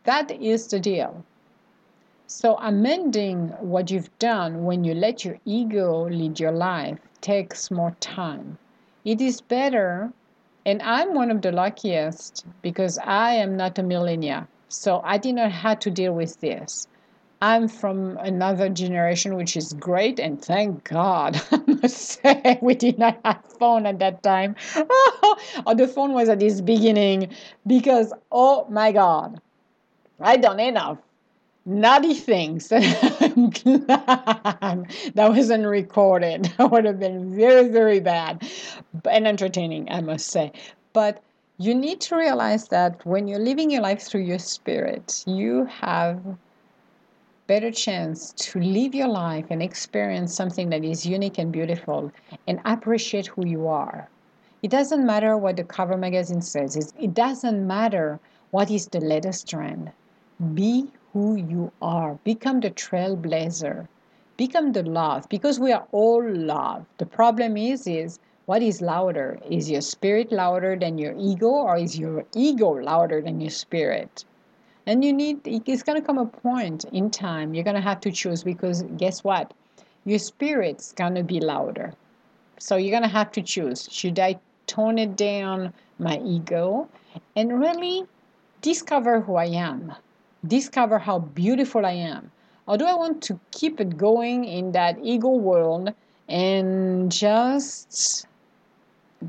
That 0.04 0.30
is 0.30 0.66
the 0.66 0.80
deal. 0.80 1.24
So, 2.30 2.56
amending 2.60 3.48
what 3.58 3.90
you've 3.90 4.16
done 4.18 4.64
when 4.64 4.84
you 4.84 4.92
let 4.92 5.24
your 5.24 5.38
ego 5.46 6.08
lead 6.08 6.38
your 6.38 6.52
life 6.52 6.98
takes 7.22 7.70
more 7.70 7.96
time. 8.00 8.58
It 9.02 9.20
is 9.22 9.40
better 9.40 10.12
and 10.66 10.82
I'm 10.82 11.14
one 11.14 11.30
of 11.30 11.40
the 11.40 11.50
luckiest 11.50 12.44
because 12.60 12.98
I 12.98 13.32
am 13.32 13.56
not 13.56 13.78
a 13.78 13.82
millennial. 13.82 14.46
So 14.68 15.00
I 15.02 15.16
did 15.16 15.36
not 15.36 15.50
have 15.50 15.78
to 15.78 15.90
deal 15.90 16.12
with 16.12 16.38
this. 16.40 16.86
I'm 17.40 17.68
from 17.68 18.18
another 18.18 18.68
generation, 18.68 19.34
which 19.36 19.56
is 19.56 19.72
great, 19.72 20.20
and 20.20 20.44
thank 20.44 20.84
God. 20.84 21.40
I 21.50 21.62
must 21.66 22.20
say, 22.20 22.58
we 22.60 22.74
did 22.74 22.98
not 22.98 23.18
have 23.24 23.42
phone 23.58 23.86
at 23.86 24.00
that 24.00 24.22
time. 24.22 24.56
oh, 24.76 25.74
the 25.74 25.88
phone 25.88 26.12
was 26.12 26.28
at 26.28 26.42
its 26.42 26.60
beginning 26.60 27.30
because, 27.66 28.12
oh 28.30 28.66
my 28.68 28.92
God, 28.92 29.40
I 30.20 30.36
done 30.36 30.60
enough 30.60 30.98
naughty 31.68 32.14
things. 32.14 32.68
Glad 32.68 32.86
that 35.14 35.28
wasn't 35.28 35.66
recorded. 35.66 36.52
That 36.58 36.70
would 36.70 36.84
have 36.86 36.98
been 36.98 37.36
very, 37.36 37.68
very 37.68 38.00
bad 38.00 38.42
and 39.08 39.28
entertaining, 39.28 39.90
I 39.90 40.00
must 40.00 40.26
say. 40.28 40.52
But 40.92 41.22
you 41.58 41.74
need 41.74 42.00
to 42.02 42.16
realize 42.16 42.68
that 42.68 43.04
when 43.04 43.28
you're 43.28 43.38
living 43.38 43.70
your 43.70 43.82
life 43.82 44.02
through 44.02 44.22
your 44.22 44.38
spirit, 44.38 45.24
you 45.26 45.66
have 45.66 46.20
better 47.46 47.70
chance 47.70 48.32
to 48.34 48.60
live 48.60 48.94
your 48.94 49.08
life 49.08 49.46
and 49.50 49.62
experience 49.62 50.34
something 50.34 50.70
that 50.70 50.84
is 50.84 51.06
unique 51.06 51.38
and 51.38 51.52
beautiful 51.52 52.12
and 52.46 52.60
appreciate 52.64 53.26
who 53.26 53.46
you 53.46 53.68
are. 53.68 54.08
It 54.62 54.70
doesn't 54.70 55.06
matter 55.06 55.36
what 55.36 55.56
the 55.56 55.64
cover 55.64 55.96
magazine 55.96 56.42
says. 56.42 56.76
It 56.98 57.14
doesn't 57.14 57.66
matter 57.66 58.20
what 58.50 58.70
is 58.70 58.86
the 58.86 59.00
latest 59.00 59.48
trend. 59.48 59.92
Be 60.54 60.88
who 61.12 61.36
you 61.36 61.72
are. 61.80 62.18
Become 62.24 62.60
the 62.60 62.70
trailblazer. 62.70 63.88
Become 64.36 64.72
the 64.72 64.82
love 64.82 65.28
because 65.28 65.58
we 65.58 65.72
are 65.72 65.86
all 65.90 66.22
love. 66.22 66.84
The 66.98 67.06
problem 67.06 67.56
is 67.56 67.86
is 67.86 68.18
what 68.46 68.62
is 68.62 68.80
louder? 68.80 69.38
Is 69.50 69.70
your 69.70 69.80
spirit 69.80 70.32
louder 70.32 70.76
than 70.76 70.96
your 70.98 71.14
ego 71.18 71.48
or 71.48 71.76
is 71.76 71.98
your 71.98 72.24
ego 72.34 72.70
louder 72.70 73.20
than 73.20 73.40
your 73.40 73.50
spirit? 73.50 74.24
And 74.86 75.04
you 75.04 75.12
need 75.12 75.40
it's 75.44 75.82
going 75.82 76.00
to 76.00 76.06
come 76.06 76.18
a 76.18 76.26
point 76.26 76.84
in 76.92 77.10
time 77.10 77.52
you're 77.52 77.64
going 77.64 77.76
to 77.76 77.88
have 77.90 78.00
to 78.00 78.10
choose 78.10 78.42
because 78.42 78.82
guess 78.96 79.24
what? 79.24 79.52
Your 80.04 80.18
spirit's 80.18 80.92
going 80.92 81.14
to 81.14 81.22
be 81.22 81.40
louder. 81.40 81.92
So 82.58 82.76
you're 82.76 82.98
going 82.98 83.02
to 83.10 83.16
have 83.16 83.32
to 83.32 83.42
choose. 83.42 83.88
Should 83.90 84.18
I 84.18 84.38
tone 84.66 84.98
it 84.98 85.16
down 85.16 85.72
my 85.98 86.18
ego 86.18 86.88
and 87.36 87.60
really 87.60 88.04
discover 88.62 89.20
who 89.20 89.36
I 89.36 89.46
am? 89.46 89.92
Discover 90.46 90.98
how 90.98 91.18
beautiful 91.18 91.84
I 91.84 91.92
am? 91.92 92.30
Or 92.66 92.76
do 92.76 92.84
I 92.84 92.94
want 92.94 93.22
to 93.24 93.40
keep 93.50 93.80
it 93.80 93.96
going 93.96 94.44
in 94.44 94.72
that 94.72 94.98
ego 95.02 95.30
world 95.30 95.94
and 96.28 97.10
just 97.10 98.26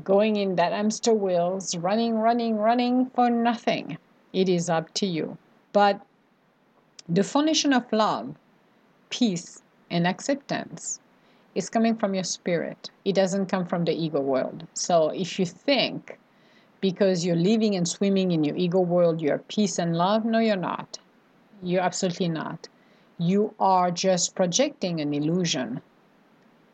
going 0.04 0.36
in 0.36 0.56
that 0.56 0.72
hamster 0.72 1.14
wheels, 1.14 1.74
running, 1.76 2.14
running, 2.14 2.56
running 2.56 3.06
for 3.10 3.30
nothing? 3.30 3.98
It 4.32 4.48
is 4.48 4.68
up 4.68 4.92
to 4.94 5.06
you. 5.06 5.36
But 5.72 6.00
the 7.08 7.24
foundation 7.24 7.72
of 7.72 7.90
love, 7.92 8.36
peace, 9.08 9.62
and 9.90 10.06
acceptance 10.06 11.00
is 11.56 11.68
coming 11.68 11.96
from 11.96 12.14
your 12.14 12.24
spirit. 12.24 12.90
It 13.04 13.14
doesn't 13.14 13.46
come 13.46 13.66
from 13.66 13.84
the 13.84 13.92
ego 13.92 14.20
world. 14.20 14.66
So 14.74 15.08
if 15.08 15.38
you 15.38 15.46
think 15.46 16.19
because 16.80 17.24
you're 17.24 17.36
living 17.36 17.74
and 17.76 17.86
swimming 17.86 18.32
in 18.32 18.44
your 18.44 18.56
ego 18.56 18.80
world, 18.80 19.20
you're 19.20 19.38
peace 19.38 19.78
and 19.78 19.96
love, 19.96 20.24
no, 20.24 20.38
you're 20.38 20.56
not. 20.56 20.98
You're 21.62 21.82
absolutely 21.82 22.28
not. 22.28 22.68
You 23.18 23.54
are 23.60 23.90
just 23.90 24.34
projecting 24.34 25.00
an 25.00 25.12
illusion. 25.12 25.80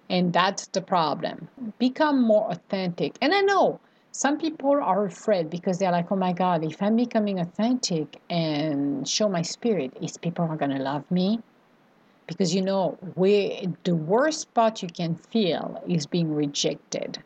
And 0.08 0.32
that's 0.32 0.68
the 0.68 0.80
problem. 0.80 1.48
Become 1.78 2.22
more 2.22 2.48
authentic. 2.50 3.16
And 3.20 3.34
I 3.34 3.40
know 3.40 3.80
some 4.12 4.38
people 4.38 4.70
are 4.70 5.04
afraid 5.04 5.50
because 5.50 5.78
they're 5.78 5.90
like, 5.90 6.10
oh 6.10 6.16
my 6.16 6.32
God, 6.32 6.64
if 6.64 6.80
I'm 6.80 6.96
becoming 6.96 7.40
authentic 7.40 8.20
and 8.30 9.06
show 9.06 9.28
my 9.28 9.42
spirit, 9.42 9.96
is 10.00 10.16
people 10.16 10.46
are 10.46 10.56
going 10.56 10.70
to 10.70 10.82
love 10.82 11.10
me? 11.10 11.40
Because 12.26 12.54
you 12.54 12.62
know, 12.62 12.96
we, 13.16 13.68
the 13.84 13.94
worst 13.94 14.54
part 14.54 14.82
you 14.82 14.88
can 14.88 15.16
feel 15.16 15.82
is 15.86 16.06
being 16.06 16.34
rejected. 16.34 17.22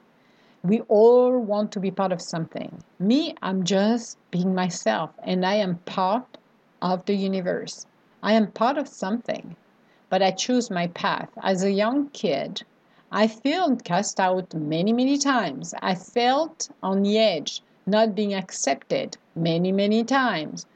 We 0.63 0.83
all 0.83 1.39
want 1.39 1.73
to 1.73 1.81
be 1.81 1.91
part 1.91 2.13
of 2.13 2.21
something. 2.21 2.85
Me, 2.99 3.35
I'm 3.41 3.65
just 3.65 4.19
being 4.31 4.55
myself, 4.55 5.11
and 5.23 5.47
I 5.47 5.55
am 5.55 5.79
part 5.87 6.37
of 6.83 7.07
the 7.07 7.15
universe. 7.15 7.87
I 8.23 8.35
am 8.35 8.53
part 8.53 8.77
of 8.77 8.87
something, 8.87 9.57
but 10.11 10.23
I 10.23 10.33
choose 10.33 10.71
my 10.71 10.89
path. 10.89 11.31
As 11.43 11.63
a 11.63 11.73
young 11.73 12.09
kid, 12.11 12.63
I 13.11 13.27
felt 13.27 13.85
cast 13.85 14.21
out 14.21 14.53
many, 14.53 14.93
many 14.93 15.17
times. 15.17 15.75
I 15.81 15.95
felt 15.95 16.69
on 16.83 17.05
the 17.05 17.19
edge, 17.19 17.63
not 17.87 18.15
being 18.15 18.35
accepted 18.35 19.17
many, 19.35 19.73
many 19.73 20.05
times. 20.05 20.67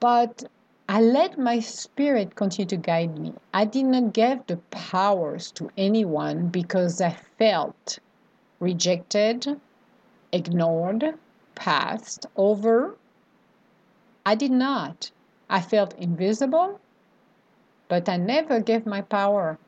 But 0.00 0.42
I 0.88 1.00
let 1.00 1.38
my 1.38 1.60
spirit 1.60 2.34
continue 2.34 2.68
to 2.70 2.76
guide 2.76 3.16
me. 3.18 3.34
I 3.54 3.66
did 3.66 3.86
not 3.86 4.12
give 4.12 4.46
the 4.46 4.56
powers 4.72 5.52
to 5.52 5.70
anyone 5.76 6.48
because 6.48 7.00
I 7.00 7.10
felt 7.38 8.00
rejected, 8.60 9.60
ignored, 10.32 11.14
passed 11.54 12.26
over. 12.36 12.96
I 14.24 14.34
did 14.34 14.50
not. 14.50 15.10
I 15.48 15.60
felt 15.60 15.94
invisible, 15.98 16.80
but 17.88 18.08
I 18.08 18.16
never 18.16 18.60
gave 18.60 18.86
my 18.86 19.00
power 19.00 19.58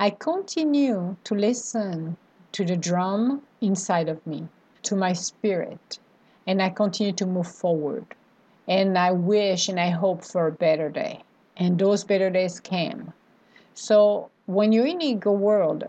I 0.00 0.10
continue 0.10 1.16
to 1.22 1.34
listen 1.36 2.16
to 2.50 2.64
the 2.64 2.76
drum 2.76 3.42
inside 3.60 4.08
of 4.08 4.26
me, 4.26 4.48
to 4.82 4.96
my 4.96 5.12
spirit, 5.12 6.00
and 6.48 6.60
I 6.60 6.70
continue 6.70 7.12
to 7.12 7.26
move 7.26 7.46
forward. 7.46 8.04
And 8.66 8.98
I 8.98 9.12
wish 9.12 9.68
and 9.68 9.78
I 9.78 9.90
hope 9.90 10.24
for 10.24 10.48
a 10.48 10.52
better 10.52 10.90
day. 10.90 11.22
And 11.56 11.78
those 11.78 12.02
better 12.02 12.28
days 12.28 12.58
came. 12.58 13.12
So 13.72 14.30
when 14.46 14.72
you're 14.72 14.86
in 14.86 15.00
ego 15.00 15.30
world, 15.30 15.84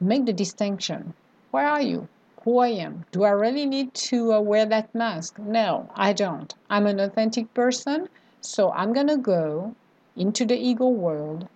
make 0.00 0.26
the 0.26 0.32
distinction. 0.32 1.14
Where 1.56 1.70
are 1.70 1.80
you? 1.80 2.06
Who 2.42 2.58
I 2.58 2.68
am? 2.68 3.06
Do 3.12 3.24
I 3.24 3.30
really 3.30 3.64
need 3.64 3.94
to 4.12 4.34
uh, 4.34 4.40
wear 4.40 4.66
that 4.66 4.94
mask? 4.94 5.38
No, 5.38 5.88
I 5.94 6.12
don't. 6.12 6.54
I'm 6.68 6.86
an 6.86 7.00
authentic 7.00 7.54
person, 7.54 8.10
so 8.42 8.72
I'm 8.72 8.92
gonna 8.92 9.16
go 9.16 9.74
into 10.16 10.44
the 10.44 10.54
ego 10.54 10.86
world 10.86 11.48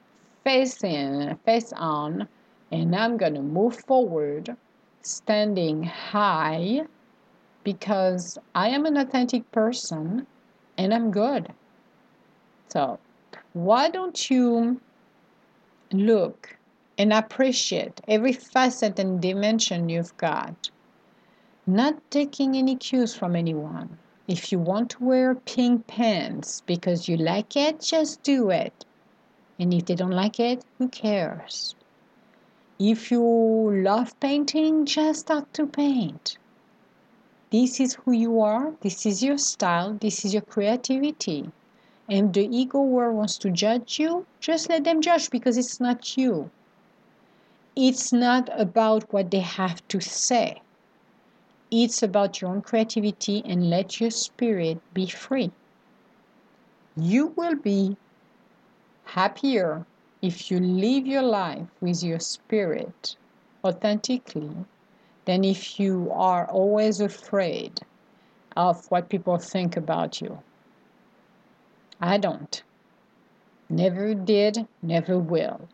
face 0.42 0.82
in, 0.82 1.36
face 1.44 1.74
on, 1.74 2.28
and 2.72 2.96
I'm 2.96 3.18
going 3.18 3.34
to 3.34 3.42
move 3.42 3.76
forward 3.76 4.56
standing 5.02 5.82
high 5.82 6.86
because 7.62 8.38
I 8.54 8.70
am 8.70 8.86
an 8.86 8.96
authentic 8.96 9.52
person 9.52 10.26
and 10.78 10.94
I'm 10.94 11.10
good. 11.10 11.52
So, 12.68 12.98
why 13.52 13.90
don't 13.90 14.30
you 14.30 14.80
look 15.92 16.56
and 17.00 17.14
appreciate 17.14 17.98
every 18.06 18.34
facet 18.34 18.98
and 18.98 19.22
dimension 19.22 19.88
you've 19.88 20.14
got? 20.18 20.68
Not 21.66 21.98
taking 22.10 22.54
any 22.54 22.76
cues 22.76 23.14
from 23.14 23.34
anyone. 23.34 23.96
If 24.28 24.52
you 24.52 24.58
want 24.58 24.90
to 24.90 25.04
wear 25.04 25.34
pink 25.34 25.86
pants 25.86 26.62
because 26.66 27.08
you 27.08 27.16
like 27.16 27.56
it, 27.56 27.80
just 27.80 28.22
do 28.22 28.50
it. 28.50 28.84
And 29.58 29.72
if 29.72 29.86
they 29.86 29.94
don't 29.94 30.10
like 30.10 30.38
it, 30.38 30.62
who 30.76 30.88
cares? 30.88 31.74
If 32.78 33.10
you 33.10 33.22
love 33.22 34.20
painting, 34.20 34.84
just 34.84 35.20
start 35.20 35.54
to 35.54 35.66
paint. 35.66 36.36
This 37.50 37.80
is 37.80 37.94
who 37.94 38.12
you 38.12 38.42
are, 38.42 38.74
this 38.82 39.06
is 39.06 39.22
your 39.22 39.38
style, 39.38 39.94
this 39.94 40.26
is 40.26 40.34
your 40.34 40.42
creativity. 40.42 41.50
And 42.10 42.34
the 42.34 42.44
ego 42.54 42.82
world 42.82 43.16
wants 43.16 43.38
to 43.38 43.48
judge 43.50 43.98
you, 43.98 44.26
just 44.38 44.68
let 44.68 44.84
them 44.84 45.00
judge 45.00 45.30
because 45.30 45.56
it's 45.56 45.80
not 45.80 46.18
you. 46.18 46.50
It's 47.82 48.12
not 48.12 48.50
about 48.60 49.10
what 49.10 49.30
they 49.30 49.40
have 49.40 49.88
to 49.88 50.00
say. 50.02 50.60
It's 51.70 52.02
about 52.02 52.42
your 52.42 52.50
own 52.50 52.60
creativity 52.60 53.42
and 53.42 53.70
let 53.70 53.98
your 53.98 54.10
spirit 54.10 54.82
be 54.92 55.06
free. 55.06 55.50
You 56.94 57.28
will 57.28 57.54
be 57.54 57.96
happier 59.04 59.86
if 60.20 60.50
you 60.50 60.60
live 60.60 61.06
your 61.06 61.22
life 61.22 61.68
with 61.80 62.02
your 62.02 62.20
spirit 62.20 63.16
authentically 63.64 64.54
than 65.24 65.42
if 65.42 65.80
you 65.80 66.12
are 66.12 66.46
always 66.50 67.00
afraid 67.00 67.80
of 68.58 68.90
what 68.90 69.08
people 69.08 69.38
think 69.38 69.78
about 69.78 70.20
you. 70.20 70.38
I 71.98 72.18
don't. 72.18 72.62
Never 73.70 74.12
did, 74.12 74.68
never 74.82 75.18
will. 75.18 75.66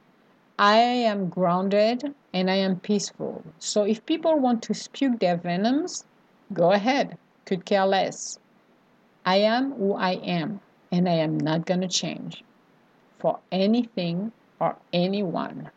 I 0.59 0.79
am 0.79 1.29
grounded 1.29 2.14
and 2.33 2.51
I 2.51 2.55
am 2.55 2.81
peaceful. 2.81 3.45
So 3.59 3.83
if 3.83 4.07
people 4.07 4.38
want 4.38 4.62
to 4.62 4.75
spew 4.75 5.16
their 5.16 5.37
venoms, 5.37 6.05
go 6.53 6.73
ahead. 6.73 7.19
Could 7.45 7.66
care 7.66 7.87
less. 7.87 8.38
I 9.27 9.37
am 9.37 9.73
who 9.73 9.95
I 9.95 10.12
am 10.12 10.61
and 10.90 11.09
I 11.09 11.14
am 11.14 11.38
not 11.38 11.66
going 11.66 11.83
to 11.83 11.88
change 11.88 12.42
for 13.19 13.38
anything 13.53 14.33
or 14.59 14.77
anyone. 14.92 15.71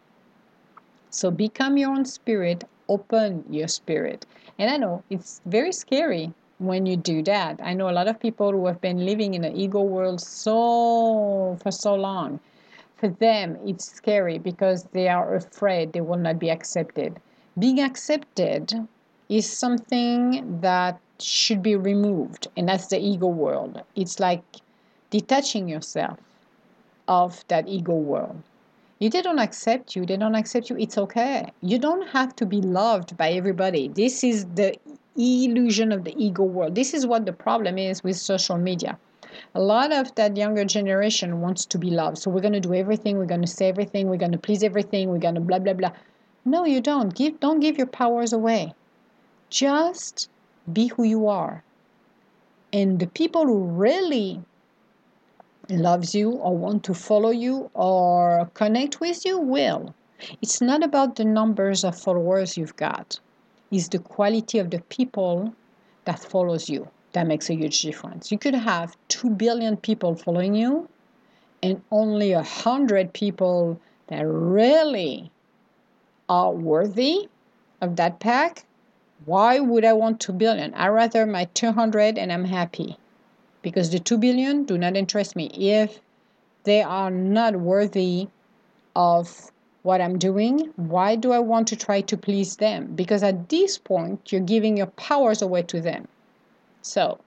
So 1.09 1.31
become 1.31 1.77
your 1.77 1.91
own 1.91 2.05
spirit, 2.05 2.63
open 2.87 3.43
your 3.49 3.67
spirit. 3.67 4.25
And 4.57 4.69
I 4.69 4.77
know 4.77 5.03
it's 5.09 5.41
very 5.45 5.73
scary 5.73 6.31
when 6.59 6.85
you 6.85 6.95
do 6.95 7.23
that. 7.23 7.59
I 7.63 7.73
know 7.73 7.89
a 7.89 7.91
lot 7.91 8.07
of 8.07 8.19
people 8.19 8.51
who 8.51 8.65
have 8.67 8.79
been 8.79 9.05
living 9.05 9.33
in 9.33 9.41
the 9.41 9.55
ego 9.55 9.81
world 9.81 10.21
so 10.21 11.57
for 11.61 11.71
so 11.71 11.95
long. 11.95 12.39
For 12.99 13.07
them, 13.07 13.57
it's 13.65 13.85
scary 13.85 14.39
because 14.39 14.83
they 14.91 15.07
are 15.07 15.33
afraid 15.35 15.93
they 15.93 16.01
will 16.01 16.17
not 16.17 16.37
be 16.37 16.49
accepted. 16.49 17.19
Being 17.57 17.79
accepted 17.79 18.87
is 19.29 19.49
something 19.49 20.59
that 20.59 20.99
should 21.17 21.63
be 21.63 21.77
removed, 21.77 22.47
and 22.57 22.67
that's 22.67 22.87
the 22.87 22.99
ego 22.99 23.27
world. 23.27 23.81
It's 23.95 24.19
like 24.19 24.43
detaching 25.11 25.69
yourself 25.69 26.19
of 27.07 27.45
that 27.47 27.69
ego 27.69 27.95
world. 27.95 28.43
If 28.99 29.13
they 29.13 29.21
don't 29.21 29.39
accept 29.39 29.95
you, 29.95 30.05
they 30.05 30.17
don't 30.17 30.35
accept 30.35 30.69
you, 30.69 30.77
it's 30.77 30.97
okay. 30.97 31.53
You 31.61 31.79
don't 31.79 32.07
have 32.09 32.35
to 32.35 32.45
be 32.45 32.61
loved 32.61 33.15
by 33.15 33.31
everybody. 33.31 33.87
This 33.87 34.25
is 34.25 34.45
the 34.55 34.75
illusion 35.15 35.93
of 35.93 36.03
the 36.03 36.13
ego 36.21 36.43
world. 36.43 36.75
This 36.75 36.93
is 36.93 37.07
what 37.07 37.25
the 37.25 37.33
problem 37.33 37.77
is 37.77 38.03
with 38.03 38.17
social 38.17 38.57
media. 38.57 38.97
A 39.55 39.61
lot 39.61 39.91
of 39.91 40.13
that 40.15 40.35
younger 40.37 40.65
generation 40.65 41.41
wants 41.41 41.65
to 41.65 41.77
be 41.77 41.89
loved. 41.89 42.17
So 42.17 42.29
we're 42.29 42.41
going 42.41 42.53
to 42.53 42.59
do 42.59 42.73
everything, 42.73 43.17
we're 43.17 43.25
going 43.25 43.41
to 43.41 43.47
say 43.47 43.69
everything, 43.69 44.07
we're 44.07 44.17
going 44.17 44.31
to 44.31 44.37
please 44.37 44.63
everything, 44.63 45.09
we're 45.09 45.19
going 45.19 45.35
to 45.35 45.41
blah 45.41 45.59
blah 45.59 45.73
blah. 45.73 45.91
No, 46.45 46.65
you 46.65 46.81
don't. 46.81 47.13
Give 47.13 47.39
don't 47.39 47.59
give 47.59 47.77
your 47.77 47.87
powers 47.87 48.33
away. 48.33 48.73
Just 49.49 50.29
be 50.71 50.87
who 50.87 51.03
you 51.03 51.27
are. 51.27 51.63
And 52.73 52.99
the 52.99 53.07
people 53.07 53.45
who 53.45 53.63
really 53.63 54.41
loves 55.69 56.15
you 56.15 56.31
or 56.31 56.57
want 56.57 56.83
to 56.85 56.93
follow 56.93 57.29
you 57.29 57.69
or 57.73 58.49
connect 58.53 58.99
with 58.99 59.25
you 59.25 59.39
will. 59.39 59.93
It's 60.41 60.61
not 60.61 60.83
about 60.83 61.15
the 61.15 61.25
numbers 61.25 61.83
of 61.83 61.97
followers 61.97 62.57
you've 62.57 62.75
got. 62.75 63.19
It's 63.71 63.87
the 63.87 63.99
quality 63.99 64.59
of 64.59 64.69
the 64.69 64.81
people 64.89 65.53
that 66.05 66.19
follows 66.19 66.69
you 66.69 66.89
that 67.13 67.27
makes 67.27 67.49
a 67.49 67.55
huge 67.55 67.81
difference. 67.81 68.31
You 68.31 68.37
could 68.37 68.53
have 68.53 68.95
2 69.07 69.31
billion 69.31 69.77
people 69.77 70.15
following 70.15 70.55
you 70.55 70.87
and 71.63 71.81
only 71.91 72.31
a 72.31 72.37
100 72.37 73.13
people 73.13 73.79
that 74.07 74.21
really 74.21 75.31
are 76.27 76.51
worthy 76.51 77.27
of 77.81 77.95
that 77.95 78.19
pack. 78.19 78.65
Why 79.25 79.59
would 79.59 79.83
I 79.83 79.93
want 79.93 80.19
2 80.19 80.33
billion? 80.33 80.73
I 80.73 80.87
rather 80.87 81.25
my 81.25 81.45
200 81.53 82.17
and 82.17 82.31
I'm 82.31 82.45
happy 82.45 82.97
because 83.61 83.89
the 83.89 83.99
2 83.99 84.17
billion 84.17 84.63
do 84.63 84.77
not 84.77 84.95
interest 84.95 85.35
me 85.35 85.47
if 85.47 85.99
they 86.63 86.81
are 86.81 87.11
not 87.11 87.55
worthy 87.55 88.27
of 88.95 89.51
what 89.81 90.01
I'm 90.01 90.17
doing. 90.17 90.71
Why 90.75 91.15
do 91.15 91.31
I 91.31 91.39
want 91.39 91.67
to 91.69 91.75
try 91.75 92.01
to 92.01 92.17
please 92.17 92.57
them? 92.57 92.95
Because 92.95 93.23
at 93.23 93.49
this 93.49 93.77
point, 93.77 94.31
you're 94.31 94.41
giving 94.41 94.77
your 94.77 94.87
powers 94.87 95.41
away 95.41 95.63
to 95.63 95.81
them. 95.81 96.07
So, 96.81 97.19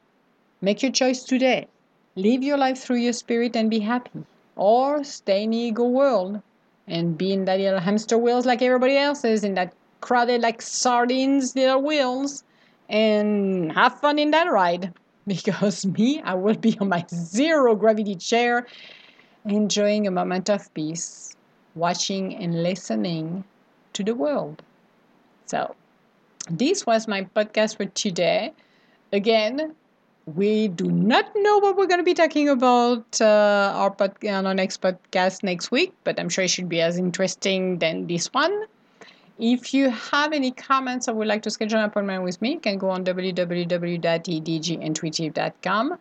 make 0.61 0.83
your 0.83 0.93
choice 0.93 1.25
today. 1.25 1.69
Live 2.17 2.43
your 2.43 2.59
life 2.59 2.79
through 2.79 2.97
your 2.97 3.13
spirit 3.13 3.57
and 3.57 3.71
be 3.71 3.81
happy. 3.81 4.25
Or 4.57 5.03
stay 5.05 5.45
in 5.45 5.51
the 5.51 5.57
ego 5.57 5.85
world 5.87 6.43
and 6.87 7.17
be 7.17 7.33
in 7.33 7.45
that 7.47 7.59
little 7.59 7.81
hamster 7.81 8.19
wheels 8.19 8.47
like 8.47 8.63
everybody 8.63 8.97
else 8.97 9.25
is 9.25 9.45
in 9.45 9.55
that 9.55 9.73
crowded 10.01 10.43
like 10.43 10.61
sardines 10.61 11.55
little 11.55 11.81
wheels 11.83 12.45
and 12.89 13.73
have 13.73 13.99
fun 14.01 14.19
in 14.19 14.31
that 14.33 14.51
ride 14.51 14.93
because 15.27 15.87
me 15.87 16.21
i 16.25 16.35
will 16.35 16.57
be 16.57 16.77
on 16.81 16.89
my 16.89 17.05
zero 17.09 17.75
gravity 17.77 18.17
chair 18.17 18.67
enjoying 19.45 20.07
a 20.07 20.11
moment 20.11 20.51
of 20.51 20.73
peace 20.75 21.37
watching 21.75 22.35
and 22.37 22.63
listening 22.63 23.45
to 23.93 24.03
the 24.03 24.15
world 24.15 24.63
so 25.47 25.75
this 26.51 26.85
was 26.85 27.07
my 27.07 27.23
podcast 27.37 27.77
for 27.77 27.87
today 27.87 28.53
again 29.13 29.75
we 30.27 30.69
do 30.69 30.91
not 30.91 31.31
know 31.35 31.59
what 31.59 31.77
we're 31.77 31.87
going 31.87 32.01
to 32.01 32.05
be 32.05 32.15
talking 32.15 32.49
about 32.49 33.21
uh, 33.21 33.73
our 33.75 33.91
pod- 33.91 34.25
on 34.25 34.47
our 34.47 34.55
next 34.55 34.81
podcast 34.81 35.43
next 35.43 35.73
week, 35.73 35.93
but 36.05 36.21
I'm 36.21 36.29
sure 36.29 36.45
it 36.45 36.51
should 36.51 36.69
be 36.69 36.81
as 36.81 36.97
interesting 36.97 37.79
than 37.79 38.07
this 38.07 38.33
one. 38.33 38.67
If 39.39 39.73
you 39.75 39.91
have 39.91 40.33
any 40.33 40.53
comments 40.53 41.09
or 41.09 41.15
would 41.15 41.27
like 41.27 41.43
to 41.43 41.51
schedule 41.51 41.81
an 41.81 41.87
appointment 41.87 42.23
with 42.23 42.41
me, 42.41 42.53
you 42.53 42.61
can 42.61 42.79
go 42.79 42.89
on 42.91 43.05
www.edgintuitive.com. 43.05 45.99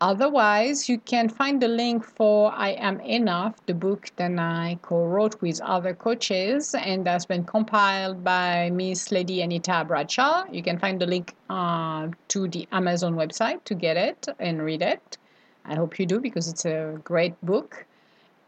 Otherwise, 0.00 0.90
you 0.90 0.98
can 0.98 1.26
find 1.26 1.62
the 1.62 1.68
link 1.68 2.04
for 2.04 2.52
I 2.52 2.72
Am 2.72 3.00
Enough, 3.00 3.64
the 3.64 3.72
book 3.72 4.10
that 4.16 4.38
I 4.38 4.78
co 4.82 5.06
wrote 5.06 5.40
with 5.40 5.58
other 5.62 5.94
coaches 5.94 6.74
and 6.74 7.06
that's 7.06 7.24
been 7.24 7.44
compiled 7.44 8.22
by 8.22 8.68
Miss 8.68 9.10
Lady 9.10 9.40
Anita 9.40 9.86
Bradshaw. 9.88 10.44
You 10.52 10.62
can 10.62 10.78
find 10.78 11.00
the 11.00 11.06
link 11.06 11.34
uh, 11.48 12.08
to 12.28 12.46
the 12.46 12.68
Amazon 12.72 13.14
website 13.14 13.64
to 13.64 13.74
get 13.74 13.96
it 13.96 14.28
and 14.38 14.62
read 14.62 14.82
it. 14.82 15.16
I 15.64 15.76
hope 15.76 15.98
you 15.98 16.04
do 16.04 16.20
because 16.20 16.46
it's 16.46 16.66
a 16.66 17.00
great 17.02 17.34
book. 17.40 17.86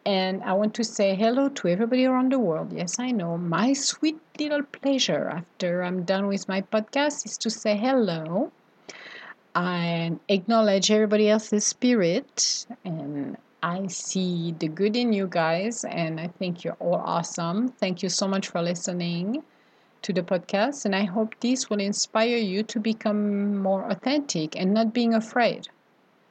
And 0.04 0.42
I 0.42 0.52
want 0.52 0.74
to 0.74 0.84
say 0.84 1.14
hello 1.14 1.48
to 1.48 1.68
everybody 1.68 2.04
around 2.04 2.30
the 2.30 2.38
world. 2.38 2.74
Yes, 2.74 2.98
I 2.98 3.10
know. 3.10 3.38
My 3.38 3.72
sweet 3.72 4.20
little 4.38 4.64
pleasure 4.64 5.30
after 5.30 5.82
I'm 5.82 6.02
done 6.02 6.26
with 6.26 6.46
my 6.46 6.60
podcast 6.60 7.24
is 7.24 7.38
to 7.38 7.48
say 7.48 7.74
hello 7.74 8.52
and 9.58 10.20
acknowledge 10.28 10.88
everybody 10.88 11.28
else's 11.28 11.66
spirit 11.66 12.64
and 12.84 13.36
I 13.60 13.88
see 13.88 14.54
the 14.56 14.68
good 14.68 14.94
in 14.94 15.12
you 15.12 15.26
guys 15.26 15.84
and 15.84 16.20
I 16.20 16.28
think 16.28 16.62
you're 16.62 16.76
all 16.78 17.02
awesome. 17.04 17.70
Thank 17.70 18.04
you 18.04 18.08
so 18.08 18.28
much 18.28 18.46
for 18.46 18.62
listening 18.62 19.42
to 20.02 20.12
the 20.12 20.22
podcast 20.22 20.84
and 20.84 20.94
I 20.94 21.04
hope 21.04 21.34
this 21.40 21.68
will 21.68 21.80
inspire 21.80 22.36
you 22.36 22.62
to 22.62 22.78
become 22.78 23.56
more 23.56 23.84
authentic 23.90 24.54
and 24.54 24.72
not 24.72 24.94
being 24.94 25.12
afraid. 25.12 25.66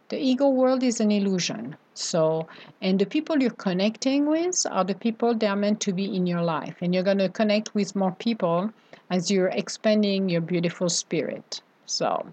The 0.08 0.18
ego 0.18 0.48
world 0.48 0.82
is 0.82 1.02
an 1.02 1.12
illusion. 1.12 1.76
So, 1.96 2.48
and 2.82 2.98
the 2.98 3.06
people 3.06 3.42
you're 3.42 3.52
connecting 3.68 4.26
with 4.28 4.66
are 4.72 4.86
the 4.86 4.96
people 4.96 5.36
that 5.36 5.50
are 5.50 5.56
meant 5.58 5.82
to 5.82 5.92
be 5.92 6.16
in 6.16 6.28
your 6.28 6.44
life 6.44 6.78
and 6.80 6.94
you're 6.94 7.04
going 7.04 7.18
to 7.18 7.28
connect 7.28 7.76
with 7.76 7.94
more 7.94 8.14
people 8.14 8.72
as 9.10 9.30
you're 9.30 9.50
expanding 9.50 10.30
your 10.30 10.40
beautiful 10.40 10.88
spirit. 10.88 11.62
So, 11.86 12.26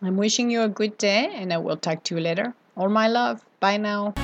I'm 0.00 0.16
wishing 0.16 0.50
you 0.50 0.62
a 0.62 0.68
good 0.68 0.96
day 0.96 1.30
and 1.34 1.52
I 1.52 1.58
will 1.58 1.76
talk 1.76 2.04
to 2.04 2.14
you 2.14 2.20
later. 2.20 2.54
All 2.76 2.88
my 2.88 3.08
love. 3.08 3.44
Bye 3.60 3.78
now. 3.78 4.14